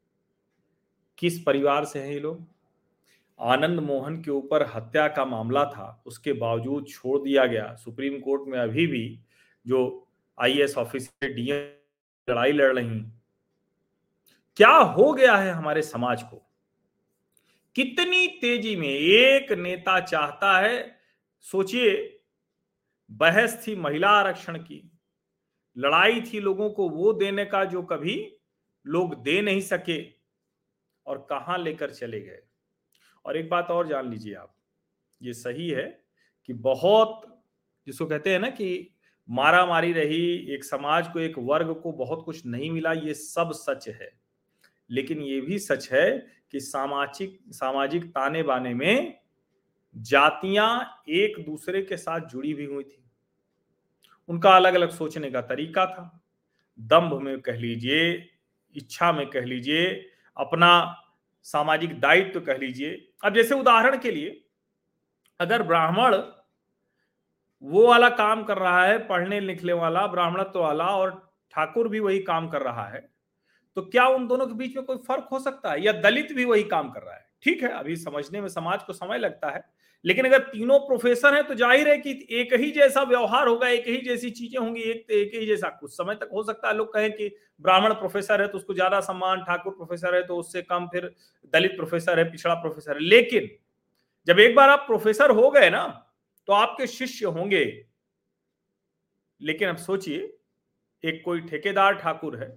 किस 1.17 1.41
परिवार 1.41 1.85
से 1.85 1.99
हैं 1.99 2.11
ये 2.11 2.19
लोग? 2.19 2.47
आनंद 3.39 3.79
मोहन 3.79 4.21
के 4.21 4.31
ऊपर 4.31 4.65
हत्या 4.65 5.07
का 5.07 5.25
मामला 5.25 5.65
था, 5.65 6.03
उसके 6.05 6.33
बावजूद 6.33 6.87
छोड़ 6.87 7.21
दिया 7.21 7.45
गया। 7.45 7.75
सुप्रीम 7.75 8.19
कोर्ट 8.19 8.41
में 8.47 8.59
अभी 8.59 8.87
भी 8.87 9.19
जो 9.67 10.07
आईएएस 10.41 10.77
ऑफिसर 10.77 11.33
डीएम 11.33 12.33
लड़ाई 12.33 12.51
लड़ 12.51 12.79
रही 12.79 13.01
क्या 14.55 14.69
हो 14.69 15.13
गया 15.13 15.37
है 15.37 15.51
हमारे 15.51 15.81
समाज 15.81 16.23
को? 16.23 16.51
कितनी 17.75 18.27
तेज़ी 18.27 18.75
में 18.75 18.87
एक 18.87 19.51
नेता 19.51 19.99
चाहता 19.99 20.59
है, 20.59 20.99
सोचिए, 21.41 22.21
बहस 23.11 23.67
थी 23.67 23.75
महिला 23.75 24.09
आरक्षण 24.09 24.57
की। 24.57 24.90
लड़ाई 25.77 26.21
थी 26.21 26.39
लोगों 26.39 26.69
को 26.69 26.89
वो 26.89 27.13
देने 27.13 27.45
का 27.45 27.63
जो 27.65 27.81
कभी 27.83 28.15
लोग 28.85 29.15
दे 29.23 29.41
नहीं 29.41 29.61
सके 29.61 30.01
और 31.05 31.17
कहा 31.29 31.57
लेकर 31.57 31.91
चले 31.91 32.21
गए। 32.21 32.39
और 33.25 33.37
एक 33.37 33.49
बात 33.49 33.67
और 33.71 33.87
जान 33.87 34.09
लीजिए 34.09 34.33
आप, 34.35 34.55
ये 35.21 35.33
सही 35.33 35.69
है 35.69 35.83
कि 36.45 36.53
बहुत, 36.53 37.21
जिसको 37.87 38.05
कहते 38.05 38.29
हैं 38.29 38.39
ना 38.39 38.49
कि 38.49 38.95
मारा 39.29 39.65
मारी 39.65 39.93
रही, 39.93 40.53
एक 40.53 40.63
समाज 40.63 41.07
को, 41.07 41.19
एक 41.19 41.37
वर्ग 41.37 41.73
को 41.83 41.91
बहुत 41.91 42.23
कुछ 42.25 42.45
नहीं 42.45 42.71
मिला, 42.71 42.93
ये 42.93 43.13
सब 43.13 43.51
सच 43.51 43.87
है। 43.89 44.11
लेकिन 44.89 45.21
ये 45.21 45.41
भी 45.41 45.59
सच 45.59 45.91
है 45.91 46.27
कि 46.51 46.59
सामाजिक 46.59 47.39
सामाजिक 47.49 48.05
ताने 48.05 48.43
बाने 48.43 48.73
में 48.73 49.19
जातियाँ 49.95 51.03
एक 51.09 51.45
दूसरे 51.45 51.81
के 51.81 51.97
साथ 51.97 52.27
जुड़ी 52.27 52.53
भी 52.53 52.65
हुई 52.65 52.83
थी। 52.83 53.00
उनका 54.29 54.55
अलग 54.55 54.73
अलग 54.73 54.89
सोचने 54.89 55.31
का 55.31 55.41
तरीका 55.43 55.85
था। 55.85 56.03
दंभ 56.79 57.13
में 57.21 57.39
कह 57.41 57.57
लीजिए, 57.57 58.11
इच्छा 58.75 59.11
में 59.11 59.25
कह 59.29 59.45
लीजिए, 59.45 59.85
अपना 60.37 60.71
सामाजिक 61.45 61.99
दायित्व 61.99 62.39
तो 62.39 62.45
कह 62.45 62.57
लीजिए। 62.57 62.91
अब 63.25 63.33
जैसे 63.35 63.55
उदाहरण 63.55 63.97
के 63.97 64.11
लिए, 64.11 64.41
अगर 65.39 65.63
ब्राह्मण 65.63 66.15
वो 67.63 67.87
वाला 67.87 68.09
काम 68.09 68.43
कर 68.43 68.57
रहा 68.57 68.85
है, 68.85 68.97
पढ़ने 69.07 69.39
लिखने 69.39 69.73
वाला, 69.73 70.05
ब्राह्मणत्व 70.07 70.59
वाला 70.59 70.85
और 70.87 71.11
ठाकुर 71.53 71.87
भी 71.87 71.99
वही 71.99 72.19
काम 72.23 72.47
कर 72.49 72.61
रहा 72.61 72.87
है 72.87 73.09
तो 73.77 73.81
क्या 73.83 74.05
उन 74.07 74.27
दोनों 74.27 74.45
के 74.47 74.53
बीच 74.53 74.75
में 74.75 74.85
कोई 74.85 74.97
फ़र्क 74.97 75.27
हो 75.31 75.39
सकता 75.39 75.71
है? 75.71 75.83
या 75.83 75.91
दलित 75.93 76.31
भी 76.33 76.45
वही 76.45 76.63
काम 76.63 76.89
कर 76.91 77.01
रहा 77.01 77.15
है? 77.15 77.20
ठीक 77.43 77.63
है, 77.63 77.69
अभी 77.69 77.95
समझने 77.97 78.41
में 78.41 78.47
समाज 78.49 78.83
को 78.83 78.93
समय 78.93 79.17
लगता 79.17 79.49
है। 79.49 79.63
लेकिन 80.05 80.25
अगर 80.25 80.39
तीनों 80.41 80.77
प्रोफेसर 80.79 81.33
हैं 81.35 81.43
तो 81.47 81.53
ज़ाहिर 81.55 81.87
है 81.89 81.97
कि 81.97 82.11
एक 82.31 82.53
ही 82.53 82.71
जैसा 82.71 83.01
व्यवहार 83.03 83.47
होगा, 83.47 83.67
एक 83.69 83.87
ही 83.87 83.97
जैसी 84.01 84.29
चीज़ें 84.31 84.59
होंगी, 84.59 84.81
एक 84.81 85.11
एक 85.11 85.33
ही 85.35 85.45
जैसा 85.45 85.69
कुछ 85.71 85.91
समय 85.91 86.15
तक 86.15 86.29
हो 86.33 86.43
सकता 86.43 86.67
है। 86.67 86.75
लोग 86.75 86.93
कहें 86.93 87.11
कि 87.11 87.29
ब्राह्मण 87.61 87.93
प्रोफेसर 87.95 88.41
है 88.41 88.47
तो 88.47 88.57
उसको 88.57 88.73
ज़्यादा 88.73 88.99
सम्मान, 89.01 89.43
ठाकुर 89.43 89.73
प्रोफेसर 89.73 90.15
है 90.15 90.23
तो 90.23 90.37
उससे 90.37 90.61
कम, 90.63 90.87
फिर 90.87 91.11
दलित 91.53 91.71
प्रोफेसर 91.71 92.19
है, 92.19 92.25
पिछड़ा 92.31 92.53
प्रोफेसर 92.55 92.93
है। 92.93 93.03
लेकिन 93.03 93.49
जब 94.27 94.39
एक 94.39 94.55
बार 94.55 94.69
आप 94.69 94.83
प्रोफेसर 94.87 95.31
हो 95.31 95.49
गए 95.51 95.69
ना 95.69 95.85
तो 96.47 96.53
आपके 96.53 96.87
शिष्य 96.89 97.25
होंगे। 97.27 97.63
लेकिन 99.41 99.69
अब 99.69 99.77
सोचिए, 99.79 100.37
एक 101.03 101.21
कोई 101.25 101.41
ठेकेदार 101.41 101.95
ठाकुर 101.95 102.35
है 102.37 102.49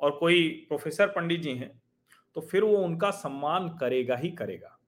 और 0.00 0.10
कोई 0.10 0.48
प्रोफेसर 0.68 1.06
पंडित 1.08 1.40
जी 1.40 1.54
हैं 1.54 1.70
तो 2.38 2.42
फिर 2.42 2.64
वो 2.64 2.76
उनका 2.76 3.10
सम्मान 3.10 3.68
करेगा 3.68 4.16
ही 4.16 4.28
करेगा। 4.30 4.78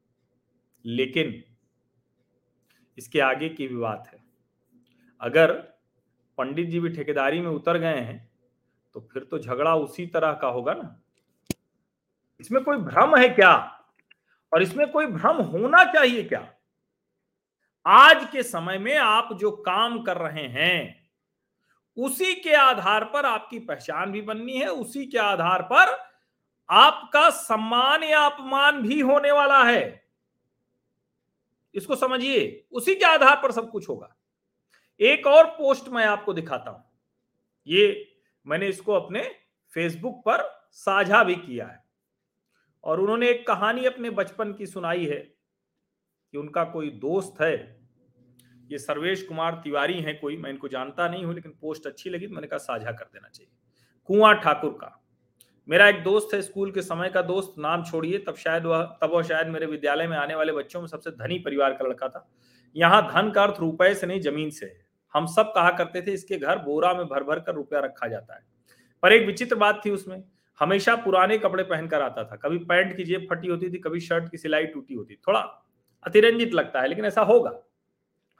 लेकिन 0.85 1.33
इसके 2.99 3.21
आगे 3.21 3.49
की 3.49 3.67
भी 3.69 3.77
बात 3.77 4.09
है। 4.09 4.19
अगर 5.21 5.53
पंडित 6.39 6.69
जी 6.69 6.81
भी 6.81 6.89
ठेकेदारी 6.89 7.41
में 7.41 7.49
उतर 7.49 7.79
गए 7.79 7.97
हैं 7.97 8.31
तो 8.95 9.01
फिर 9.01 9.25
तो 9.25 9.39
झगड़ा 9.39 9.75
उसी 9.77 10.07
तरह 10.07 10.33
का 10.33 10.49
होगा 10.49 10.75
ना। 10.75 11.01
इसमें 12.41 12.63
कोई 12.65 12.77
भ्रम 12.77 13.17
है 13.17 13.29
क्या? 13.29 13.55
और 14.53 14.63
इसमें 14.63 14.91
कोई 14.93 15.07
भ्रम 15.07 15.37
होना 15.37 15.83
चाहिए 15.85 16.23
क्या? 16.25 16.53
आज 17.87 18.29
के 18.33 18.43
समय 18.43 18.79
में 18.79 18.97
आप 18.97 19.33
जो 19.33 19.51
काम 19.51 20.03
कर 20.03 20.17
रहे 20.17 20.47
हैं, 20.49 21.11
उसी 21.97 22.35
के 22.35 22.53
आधार 22.53 23.05
पर 23.05 23.27
आपकी 23.27 23.59
पहचान 23.59 24.13
भी 24.13 24.23
बननी 24.23 24.59
है, 24.59 24.69
उसी 24.69 25.05
के 25.07 25.19
आधार 25.19 25.63
पर 25.63 26.10
आपका 26.71 27.31
सम्मान 27.31 28.03
या 28.03 28.21
अपमान 28.21 28.83
भी 28.83 29.01
होने 29.01 29.33
वाला 29.33 29.65
है। 29.65 30.11
इसको 31.75 31.97
समझिए, 31.97 32.67
उसी 32.73 32.95
के 32.95 33.05
आधार 33.05 33.37
पर 33.37 33.53
सब 33.53 33.71
कुछ 33.71 33.89
होगा। 33.89 34.17
एक 35.01 35.27
और 35.27 35.47
पोस्ट 35.47 35.89
मैं 35.89 36.07
आपको 36.07 36.33
दिखाता 36.33 36.71
हूँ। 36.71 36.85
ये 37.67 38.13
मैंने 38.47 38.69
इसको 38.69 38.93
अपने 38.93 39.23
फेसबुक 39.75 40.23
पर 40.27 40.69
साझा 40.73 41.25
भी 41.25 41.35
किया 41.35 41.67
है। 41.67 41.85
और 42.85 43.01
उन्होंने 43.01 43.31
एक 43.31 43.47
कहानी 43.47 43.85
अपने 43.85 44.11
बचपन 44.11 44.53
की 44.53 44.67
सुनाई 44.67 45.07
है 45.07 45.17
कि 45.17 46.39
उनका 46.39 46.65
कोई 46.65 46.91
दोस्त 46.91 47.41
है। 47.41 47.81
ये 48.71 48.79
सर्वेश 48.79 49.23
कुमार 49.23 49.61
तिवारी 49.65 50.01
हैं 50.01 50.21
कोई, 50.21 50.37
मैं 50.37 50.51
इनको 50.51 50.69
जानता 50.69 51.09
नहीं 51.09 51.25
हूँ, 51.25 51.35
लेकिन 51.35 51.53
पोस्ट 51.61 51.87
अच्छी 51.87 52.11
लगी 52.11 52.27
तो 52.27 52.35
मैंने 52.35 52.47
कहा 52.47 52.59
साझा 52.59 52.93
कर 52.93 53.05
देना 53.05 53.29
चाहिए। 53.29 53.53
कुआँ 54.05 54.35
ठाकुर 54.35 54.71
का। 54.71 55.00
मेरा 55.69 55.89
एक 55.89 56.03
दोस्त 56.03 56.35
है 56.35 56.43
स्कूल 56.43 56.71
के 56.71 56.83
समय 56.83 57.09
का 57.09 57.23
दोस्त, 57.23 57.55
नाम 57.59 57.85
छोड़िए, 57.85 58.19
तब 58.19 58.35
शायद 58.35 58.65
वह, 58.65 58.99
तब 59.03 59.11
वह 59.15 59.23
शायद 59.23 59.47
मेरे 59.47 59.67
विद्यालय 59.67 60.07
में 60.07 60.17
आने 60.17 60.35
वाले 60.35 60.53
बच्चों 60.53 60.81
में 60.81 60.89
सबसे 60.89 61.11
धनी 61.11 61.39
परिवार 61.39 61.73
का 61.73 61.89
लड़का 61.89 62.09
था। 62.09 62.31
यहाँ 62.77 63.03
धन 63.03 63.31
का 63.31 63.43
अर्थ 63.43 63.61
रुपए 63.61 63.95
से 63.95 64.07
नहीं, 64.07 64.21
ज़मीन 64.21 64.51
से 64.51 64.81
हम 65.15 65.27
सब 65.27 65.43
कहा 65.43 65.71
करते 65.71 66.03
थे, 66.03 66.13
इसके 66.13 66.39
घर 66.39 66.59
बोरा 66.59 66.95
में 66.95 67.07
भर 67.07 67.25
भर 67.25 67.41
कर 67.41 67.55
रुपया 67.55 67.81
रखा 67.81 68.09
जाता 68.09 68.35
है। 68.35 68.41
पर 69.03 69.13
एक 69.13 69.27
विचित्र 69.27 69.57
बात 69.57 69.83
थी 69.85 69.91
उसमें, 69.91 70.25
हमेशा 70.61 70.97
पुराने 70.97 71.39
कपड़े 71.39 71.65
पहनकर 71.65 72.03
आता 72.03 72.25
था। 72.25 72.37
कभी 72.37 72.59
पैंट 72.59 72.97
की 72.97 73.05
जेब 73.05 73.27
फटी 73.31 73.49
होती 73.49 73.71
थी, 73.71 73.79
कभी 73.79 74.01
शर्ट 74.01 74.31
की 74.31 74.39
सिलाई 74.39 74.67
टूटी 74.67 74.95
होती। 74.95 75.15
थोड़ा 75.15 75.41
अतिरंजित 76.07 76.55
लगता 76.55 76.81
है, 76.81 76.89
लेकिन 76.89 77.05
ऐसा 77.05 77.21
होगा। 77.21 77.63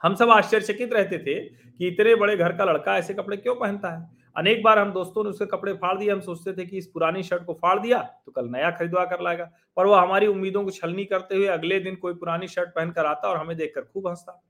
हम 0.01 0.15
सब 0.15 0.29
आश्चर्यचकित 0.29 0.93
रहते 0.93 1.17
थे 1.17 1.39
कि 1.49 1.87
इतने 1.87 2.15
बड़े 2.15 2.37
घर 2.37 2.57
का 2.57 2.65
लड़का 2.65 2.97
ऐसे 2.97 3.13
कपड़े 3.13 3.37
क्यों 3.37 3.55
पहनता 3.55 3.89
है? 3.89 4.20
अनेक 4.35 4.61
बार 4.63 4.79
हम 4.79 4.91
दोस्तों 4.93 5.23
ने 5.23 5.29
उसके 5.29 5.45
कपड़े 5.45 5.73
फाड़ 5.73 5.97
दिए, 5.97 6.09
हम 6.11 6.19
सोचते 6.21 6.53
थे 6.53 6.65
कि 6.65 6.77
इस 6.77 6.87
पुरानी 6.87 7.23
शर्ट 7.23 7.45
को 7.45 7.53
फाड़ 7.53 7.79
दिया 7.79 8.01
तो 8.25 8.31
कल 8.31 8.47
नया 8.47 8.71
खरीदवा 8.71 9.05
कर 9.05 9.21
लाएगा। 9.21 9.49
पर 9.77 9.85
वो 9.85 9.93
हमारी 9.93 10.27
उम्मीदों 10.27 10.63
को 10.63 10.71
छलनी 10.71 11.05
करते 11.05 11.35
हुए 11.35 11.47
अगले 11.47 11.79
दिन 11.79 11.95
कोई 11.95 12.13
पुरानी 12.13 12.47
शर्ट 12.47 12.69
पहनकर 12.69 13.05
आता 13.05 13.29
और 13.29 13.37
हमें 13.37 13.55
देखकर 13.57 13.81
खूब 13.81 14.07
हंसता। 14.07 14.41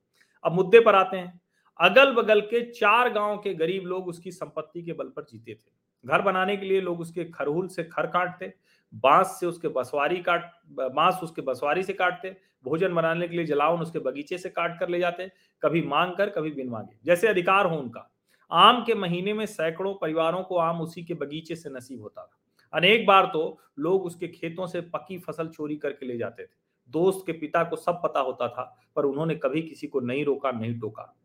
अब 0.43 0.51
मुद्दे 0.51 0.79
पर 0.79 0.95
आते 0.95 1.17
हैं। 1.17 1.39
अगल 1.79 2.11
बगल 2.13 2.41
के 2.41 2.61
चार 2.71 3.09
गाँव 3.09 3.38
के 3.38 3.53
गरीब 3.53 3.85
लोग 3.85 4.07
उसकी 4.07 4.31
संपत्ति 4.31 4.83
के 4.83 4.93
बल 4.93 5.07
पर 5.07 5.23
जीते 5.23 5.53
थे। 5.53 5.69
घर 6.05 6.21
बनाने 6.21 6.57
के 6.57 6.65
लिए 6.65 6.81
लोग 6.81 7.00
उसके 7.00 7.23
खरहुल 7.25 7.67
से 7.67 7.83
खर 7.83 8.05
काटते, 8.05 8.53
बाँस 8.93 9.38
से 9.39 9.45
उसके 9.45 9.67
बसवारी 9.67 10.17
काट, 10.17 10.51
बाँस 10.69 11.19
उसके 11.23 11.41
बसवारी 11.41 11.83
से 11.83 11.93
काटते, 11.93 12.35
भोजन 12.65 12.93
बनाने 12.93 13.27
के 13.27 13.35
लिए 13.35 13.45
जलावन 13.45 13.81
उसके 13.81 14.00
बगीचे 14.00 14.38
से 14.38 14.50
काट 14.50 14.79
कर 14.79 14.89
ले 14.89 15.00
जाते, 15.00 15.29
कभी 15.61 15.81
मांग 15.81 16.15
कर, 16.15 16.29
कभी 16.29 16.51
बिन 16.51 16.69
मांगे। 16.69 16.97
जैसे 17.05 17.27
अधिकार 17.27 17.65
हो 17.65 17.77
उनका। 17.77 18.10
आम 18.51 18.84
के 18.86 18.93
महीने 18.93 19.34
में 19.34 19.46
सैकड़ों 19.46 19.93
परिवारों 19.93 20.43
को 20.43 20.58
आम 20.58 20.81
उसी 20.81 21.03
के 21.03 21.13
बगीचे 21.13 21.55
से 21.55 21.70
नसीब 21.70 22.01
होता 22.01 22.22
था। 22.22 22.38
अनेक 22.74 23.05
बार 23.05 23.25
तो 23.25 23.60
लोग 23.79 24.05
उसके 24.05 24.27
खेतों 24.27 24.67
से 24.67 24.81
पकी 24.81 25.20
फ़सल 25.20 25.48
चोरी 25.48 25.75
करके 25.75 26.05
ले 26.05 26.17
जाते 26.17 26.43
थे। 26.43 26.62
दोस्त 26.89 27.24
के 27.25 27.31
पिता 27.31 27.63
को 27.63 27.75
सब 27.75 28.01
पता 28.03 28.20
होता 28.20 28.48
था, 28.48 28.77
पर 28.96 29.05
उन्होंने 29.05 29.36
कभी 29.36 29.62
किसी 29.62 29.88
को 29.88 30.00
नहीं 30.00 30.25
रोका, 30.25 30.51
नहीं 30.51 30.79
टोका। 30.79 31.15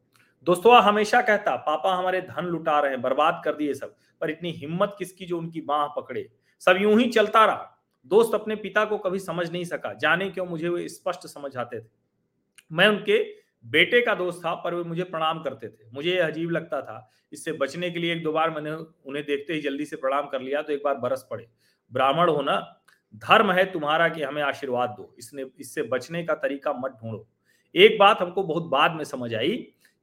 दोस्तों 0.45 0.83
हमेशा 0.83 1.23
कहता, 1.23 1.57
पापा 1.57 1.95
हमारे 1.95 2.21
धन 2.21 2.45
लुटा 2.45 2.81
रहे 2.81 2.91
हैं, 2.91 3.03
बर्बाद 3.03 3.43
कर 3.45 3.55
दिए 3.55 3.75
सब, 3.75 3.97
पर 4.21 4.31
इतनी 4.31 4.51
हिम्मत 4.51 4.97
किसकी 4.99 5.27
जो 5.27 5.39
उनकी 5.39 5.61
बाह 5.61 5.87
पकड़े? 5.87 6.29
सब 6.61 6.77
यूँ 6.81 7.01
ही 7.01 7.11
चलता 7.11 7.45
रहा। 7.45 7.73
दोस्त 8.07 8.35
अपने 8.35 8.57
पिता 8.57 8.85
को 8.85 8.99
कभी 8.99 9.19
समझ 9.19 9.53
नहीं 9.53 9.65
सका। 9.65 9.93
जाने 9.93 10.31
क्यों 10.31 10.47
मुझे 10.47 10.69
वो 10.69 10.89
स्पष्ट 10.89 11.27
समझ 11.27 11.57
आते 11.57 11.81
थे। 11.81 11.85
मैं 12.73 12.89
उनके 12.89 13.46
बेटे 13.67 14.01
का 14.01 14.15
दोस्त 14.15 14.39
था, 14.39 14.55
पर 14.55 14.75
वे 14.75 14.83
मुझे 14.85 15.03
प्रणाम 15.05 15.43
करते 15.43 15.69
थे। 15.69 15.91
मुझे 15.95 16.11
यह 16.11 16.27
अजीब 16.27 16.51
लगता 16.51 16.81
था, 16.81 17.09
इससे 17.33 17.53
बचने 17.55 17.91
के 17.91 17.99
लिए 17.99 18.13
एक 18.13 18.23
दो 18.23 18.33
बार 18.33 18.51
मैंने 18.51 18.71
उन्हें 18.71 19.25
देखते 19.27 19.55
ही 19.55 19.61
जल्दी 19.61 19.85
से 19.85 19.97
प्रणाम 19.97 20.27
कर 20.27 20.41
लिया 20.41 20.63
तो 20.63 20.73
एक 20.73 20.83
बार 20.85 20.95
बरस 20.99 21.27
पड़े। 21.31 21.47
ब्राह्मण 21.93 22.31
होना 22.31 22.57
धर्म 23.15 23.53
है 23.53 23.65
तुम्हारा 23.73 24.09
कि 24.09 24.23
हमें 24.23 24.43
आशीर्वाद 24.43 24.91
दो। 24.91 25.15
इसने, 25.19 25.45
इससे 25.59 25.83
बचने 25.85 26.23
का 26.25 26.35
तरीका 26.37 26.73
मत 26.75 26.99
ढूंढो। 27.03 27.27
एक 27.75 27.99
बात 27.99 28.21
हमको 28.21 28.43
बहुत 28.43 28.67
बाद 28.69 28.93
में 28.93 29.05
समझ 29.05 29.35
आई 29.35 29.57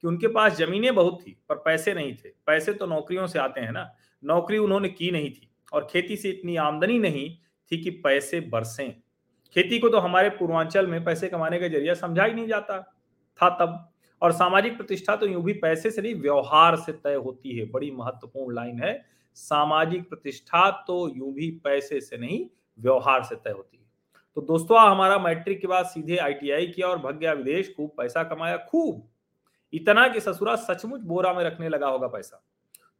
कि 0.03 0.08
उनके 0.08 0.27
पास 0.27 0.58
जमीनें 0.58 0.93
बहुत 0.96 1.22
थी, 1.22 1.38
पर 1.50 1.55
पैसे 1.58 1.93
नहीं 1.93 2.13
थे। 2.15 2.29
पैसे 2.48 2.74
तो 2.74 2.86
नौकरियों 2.86 3.27
से 3.27 3.39
आते 3.39 3.62
हैं 3.62 3.72
ना, 3.72 3.89
नौकरी 4.24 4.58
उन्होंने 4.58 4.89
की 4.89 5.12
नहीं 5.12 5.29
थी, 5.32 5.50
और 5.74 5.88
खेती 5.91 6.15
से 6.15 6.29
इतनी 6.29 6.55
आमदनी 6.58 6.98
नहीं 7.00 7.29
थी 7.72 7.77
कि 7.77 7.89
पैसे 8.01 8.39
बरसें। 8.41 8.91
खेती 9.55 9.79
को 9.79 9.89
तो 9.89 10.00
हमारे 10.00 10.29
पूर्वांचल 10.32 10.88
में 10.88 11.03
पैसे 11.05 11.27
कमाने 11.27 11.60
का 11.60 11.67
ज़रिया 11.67 11.93
समझा 11.93 12.24
ही 12.24 12.34
नहीं 12.34 12.48
जाता। 12.48 12.77
था 13.41 13.49
तब। 13.49 13.89
और 14.21 14.31
सामाजिक 14.31 14.77
प्रतिष्ठा 14.77 15.15
तो 15.15 15.27
यूँ 15.27 15.43
भी 15.43 15.53
पैसे 15.53 15.91
से 15.91 16.01
नहीं, 16.01 16.15
व्यवहार 16.15 16.75
से 16.75 16.91
तय 16.91 17.15
होती 17.15 17.57
है। 17.57 17.71
बड़ी 17.71 17.91
महत्वपूर्ण 17.91 18.55
लाइन 18.55 18.79
है। 18.79 19.05
सामाजिक 19.35 20.09
प्रतिष्ठा 20.09 20.71
तो 20.71 21.09
यूँ 21.17 21.33
भी 21.33 21.51
पैसे 21.51 22.01
से 22.01 22.17
नहीं, 22.17 22.45
व्यवहार 22.79 23.23
से 23.23 23.35
तय 23.35 23.49
होती 23.49 23.77
है। 23.77 23.83
तो 24.35 24.41
दोस्तों 24.41 24.91
हमारा 24.91 25.19
मैट्रिक 25.19 25.61
के 25.61 25.67
बाद 25.67 25.85
सीधे 25.85 26.17
आईटीआई 26.17 26.67
किया 26.67 26.87
और 26.87 26.97
भग 26.97 27.17
गया 27.17 27.33
विदेश, 27.33 27.73
खूब 27.77 27.89
पैसा 27.89 28.23
कमाया, 28.23 28.57
खूब। 28.57 29.09
इतना 29.73 30.07
कि 30.07 30.19
ससुरा 30.19 30.55
सचमुच 30.55 31.01
बोरा 31.01 31.33
में 31.33 31.43
रखने 31.43 31.69
लगा 31.69 31.87
होगा 31.87 32.07
पैसा। 32.07 32.43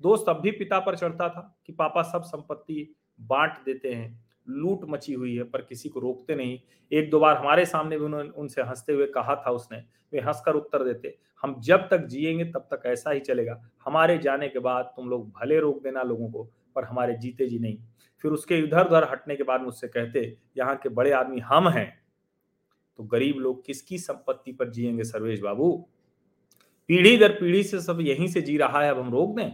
दोस्त 0.02 0.30
अब 0.30 0.42
भी 0.42 0.52
पिता 0.52 0.80
पर 0.80 0.96
चढ़ता 0.96 1.30
था 1.30 1.58
कि 1.68 1.74
पापा 1.74 2.02
सब 2.02 2.24
संपत्ति 2.24 2.96
बांट 3.22 3.54
देते 3.66 3.94
हैं। 3.94 4.23
लूट 4.50 4.80
मची 4.90 5.14
हुई 5.14 5.36
है, 5.36 5.44
पर 5.44 5.62
किसी 5.62 5.90
को 5.90 6.00
रोकते 6.00 6.36
नहीं। 6.36 6.60
एक 6.92 7.10
दो 7.10 7.20
बार 7.20 7.38
हमारे 7.38 7.66
सामने 7.66 7.98
भी 7.98 8.06
उन्होंने, 8.06 8.30
उनसे 8.30 8.62
हँसते 8.62 8.94
हुए 8.94 9.06
कहा 9.06 9.36
था 9.36 9.52
उसने, 9.52 9.78
वे 10.14 10.20
हंसकर 10.20 10.56
उत्तर 10.56 10.84
देते, 10.84 11.18
हम 11.42 11.56
जब 11.60 11.78
तक 11.78 12.06
जिएँगे, 12.06 12.46
तब 12.46 12.60
तक 12.60 12.84
ऐसा 12.86 13.12
ही 13.12 13.20
चलेगा। 13.20 13.70
हमारे 13.86 14.18
जाने 14.18 14.50
के 14.50 14.60
बाद 14.60 14.86
तुम 14.86 15.10
लोग 15.10 15.30
भले 15.30 15.60
रोक 15.60 15.84
देना 15.84 16.04
लोगों 16.04 16.32
को, 16.32 16.50
पर 16.76 16.84
हमारे 16.84 17.16
जीते 17.16 17.48
जी 17.48 17.60
नहीं। 17.60 17.78
फिर 18.22 18.32
उसके 18.32 18.58
इधर 18.58 18.88
उधर 18.88 19.04
हटने 19.04 19.36
के 19.36 19.44
बाद 19.44 19.62
मुझसे 19.62 19.88
कहते, 19.88 20.38
यहाँ 20.58 20.76
के 20.76 20.90
बड़े 20.90 21.12
आदमी 21.12 21.40
हम 21.40 21.70
हैं। 21.70 22.04
तो 22.98 23.04
गरीब 23.04 23.36
लोग 23.38 23.66
किसकी 23.66 23.98
संपत्ति 23.98 24.52
पर 24.52 24.70
जिएँगे 24.70 25.04
सर्वेश 25.04 25.40
बाबू? 25.40 25.90
पीढ़ी 26.88 27.18
दर 27.18 27.32
पीढ़ी 27.32 27.64
से 27.64 27.82
सब 27.82 28.02
यहीं 28.02 28.28
से 28.28 28.42
जी 28.42 28.58
रहा 28.58 28.82
है, 28.82 28.90
अब 28.90 29.00
हम 29.00 29.12
रोक 29.12 29.36
दें? 29.36 29.52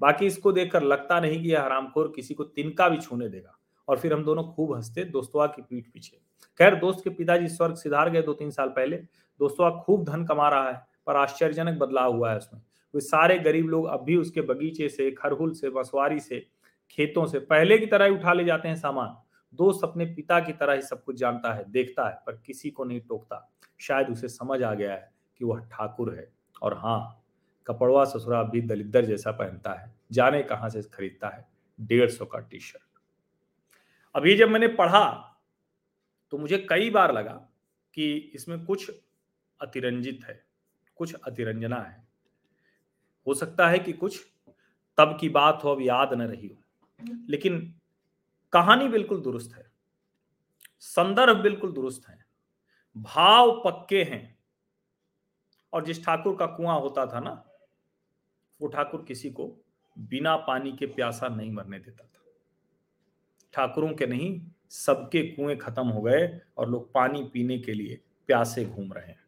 बाकी 0.00 0.26
इसको 0.26 0.52
देखकर 0.52 0.82
लगता 0.82 1.20
नहीं 1.20 1.42
कि 1.42 1.52
यह 1.52 1.62
हरामखोर 1.62 2.12
किसी 2.16 2.34
को 2.34 2.44
तिनका 2.44 2.88
भी 2.88 2.96
छूने 2.96 3.28
देगा। 3.28 3.58
और 3.92 3.98
फिर 3.98 4.14
हम 4.14 4.24
दोनों 4.24 4.44
खूब 4.44 4.74
हँसते 4.74 5.04
दोस्तवा 5.04 5.46
की 5.46 5.62
पीठ 5.62 5.86
पीछे। 5.86 6.16
खैर, 6.58 6.74
दोस्त 6.74 7.04
के 7.04 7.10
पिताजी 7.10 7.48
स्वर्ग 7.48 7.74
सिधार 7.74 8.10
गए 8.10 8.22
दो 8.22 8.32
तीन 8.32 8.50
साल 8.50 8.68
पहले। 8.68 8.96
दोस्तवा 9.38 9.70
खूब 9.70 10.04
धन 10.04 10.24
कमा 10.24 10.48
रहा 10.48 10.70
है, 10.70 10.86
पर 11.06 11.16
आश्चर्यजनक 11.16 11.78
बदलाव 11.78 12.16
हुआ 12.16 12.30
है 12.30 12.36
उसमें। 12.36 12.60
वे 12.94 13.00
सारे 13.00 13.38
गरीब 13.38 13.66
लोग 13.66 13.86
अब 13.86 14.04
भी 14.04 14.16
उसके 14.16 14.40
बगीचे 14.40 14.88
से, 14.88 15.10
खरहुल 15.10 15.52
से 15.52 15.70
बसवारी 15.70 16.20
से, 16.20 16.46
खेतों 16.90 17.26
से 17.26 17.38
पहले 17.38 17.78
की 17.78 17.86
तरह 17.86 18.04
ही 18.04 18.10
उठा 18.10 18.32
ले 18.32 18.44
जाते 18.44 18.68
हैं 18.68 18.76
सामान। 18.76 19.16
दोस्त 19.54 19.80
अपने 19.84 20.04
पिता 20.04 20.40
की 20.40 20.52
तरह 20.52 20.72
ही 20.72 20.82
सब 20.82 21.04
कुछ 21.04 21.16
जानता 21.16 21.54
है, 21.54 21.64
देखता 21.72 22.08
है, 22.08 22.18
पर 22.26 22.42
किसी 22.46 22.70
को 22.70 22.84
नहीं 22.84 23.00
टोकता। 23.00 23.52
शायद 23.80 24.08
उसे 24.08 24.28
समझ 24.28 24.62
आ 24.62 24.74
गया 24.74 24.92
है 24.92 25.12
कि 25.38 25.44
वह 25.44 25.58
ठाकुर 25.58 26.14
है। 26.14 26.32
और 26.62 26.74
हाँ 26.74 27.24
कपड़वा 27.66 28.04
ससुरा 28.04 28.42
भी 28.42 28.60
दलिद्दर 28.60 29.04
जैसा 29.04 29.30
पहनता 29.30 29.72
है, 29.72 29.94
जाने 30.12 30.42
कहाँ 30.42 30.68
से 30.68 30.82
खरीदता 30.82 31.28
है, 31.28 31.48
डेढ़ 31.80 32.10
सौ 32.10 32.24
का 32.24 32.38
टी 32.38 32.60
शर्ट 32.60 32.82
अभी 34.14 34.36
जब 34.36 34.48
मैंने 34.48 34.68
पढ़ा 34.68 35.04
तो 36.32 36.38
मुझे 36.38 36.58
कई 36.70 36.90
बार 36.90 37.12
लगा 37.12 37.32
कि 37.94 38.12
इसमें 38.34 38.64
कुछ 38.64 38.90
अतिरंजित 39.60 40.24
है, 40.24 40.44
कुछ 40.96 41.14
अतिरंजना 41.14 41.76
है। 41.76 42.06
हो 43.26 43.34
सकता 43.34 43.68
है 43.68 43.78
कि 43.78 43.92
कुछ 43.92 44.20
तब 44.98 45.16
की 45.20 45.28
बात 45.28 45.60
हो, 45.64 45.70
अब 45.70 45.80
याद 45.82 46.12
न 46.12 46.22
रही 46.22 46.48
हो। 46.48 46.56
लेकिन 47.28 47.60
कहानी 48.52 48.88
बिल्कुल 48.88 49.20
दुरुस्त 49.20 49.54
है, 49.56 49.70
संदर्भ 50.80 51.36
बिल्कुल 51.36 51.72
दुरुस्त 51.72 52.08
है, 52.08 52.24
भाव 52.96 53.60
पक्के 53.64 54.02
हैं। 54.02 54.38
और 55.72 55.84
जिस 55.84 56.04
ठाकुर 56.04 56.36
का 56.36 56.46
कुआँ 56.46 56.78
होता 56.80 57.06
था 57.06 57.20
ना, 57.20 57.32
वो 58.60 58.68
ठाकुर 58.68 59.04
किसी 59.08 59.30
को 59.30 59.46
बिना 59.98 60.36
पानी 60.36 60.72
के 60.72 60.86
प्यासा 60.86 61.28
नहीं 61.28 61.52
मरने 61.52 61.78
देता 61.78 62.04
था। 62.04 62.21
ठाकुरों 63.52 63.92
के 63.92 64.06
नहीं, 64.06 64.40
सबके 64.70 65.22
कुएँ 65.22 65.56
खत्म 65.56 65.88
हो 65.88 66.02
गए 66.02 66.40
और 66.58 66.70
लोग 66.70 66.92
पानी 66.92 67.22
पीने 67.32 67.58
के 67.58 67.74
लिए 67.74 68.00
प्यासे 68.26 68.64
घूम 68.64 68.92
रहे 68.92 69.06
हैं। 69.06 69.20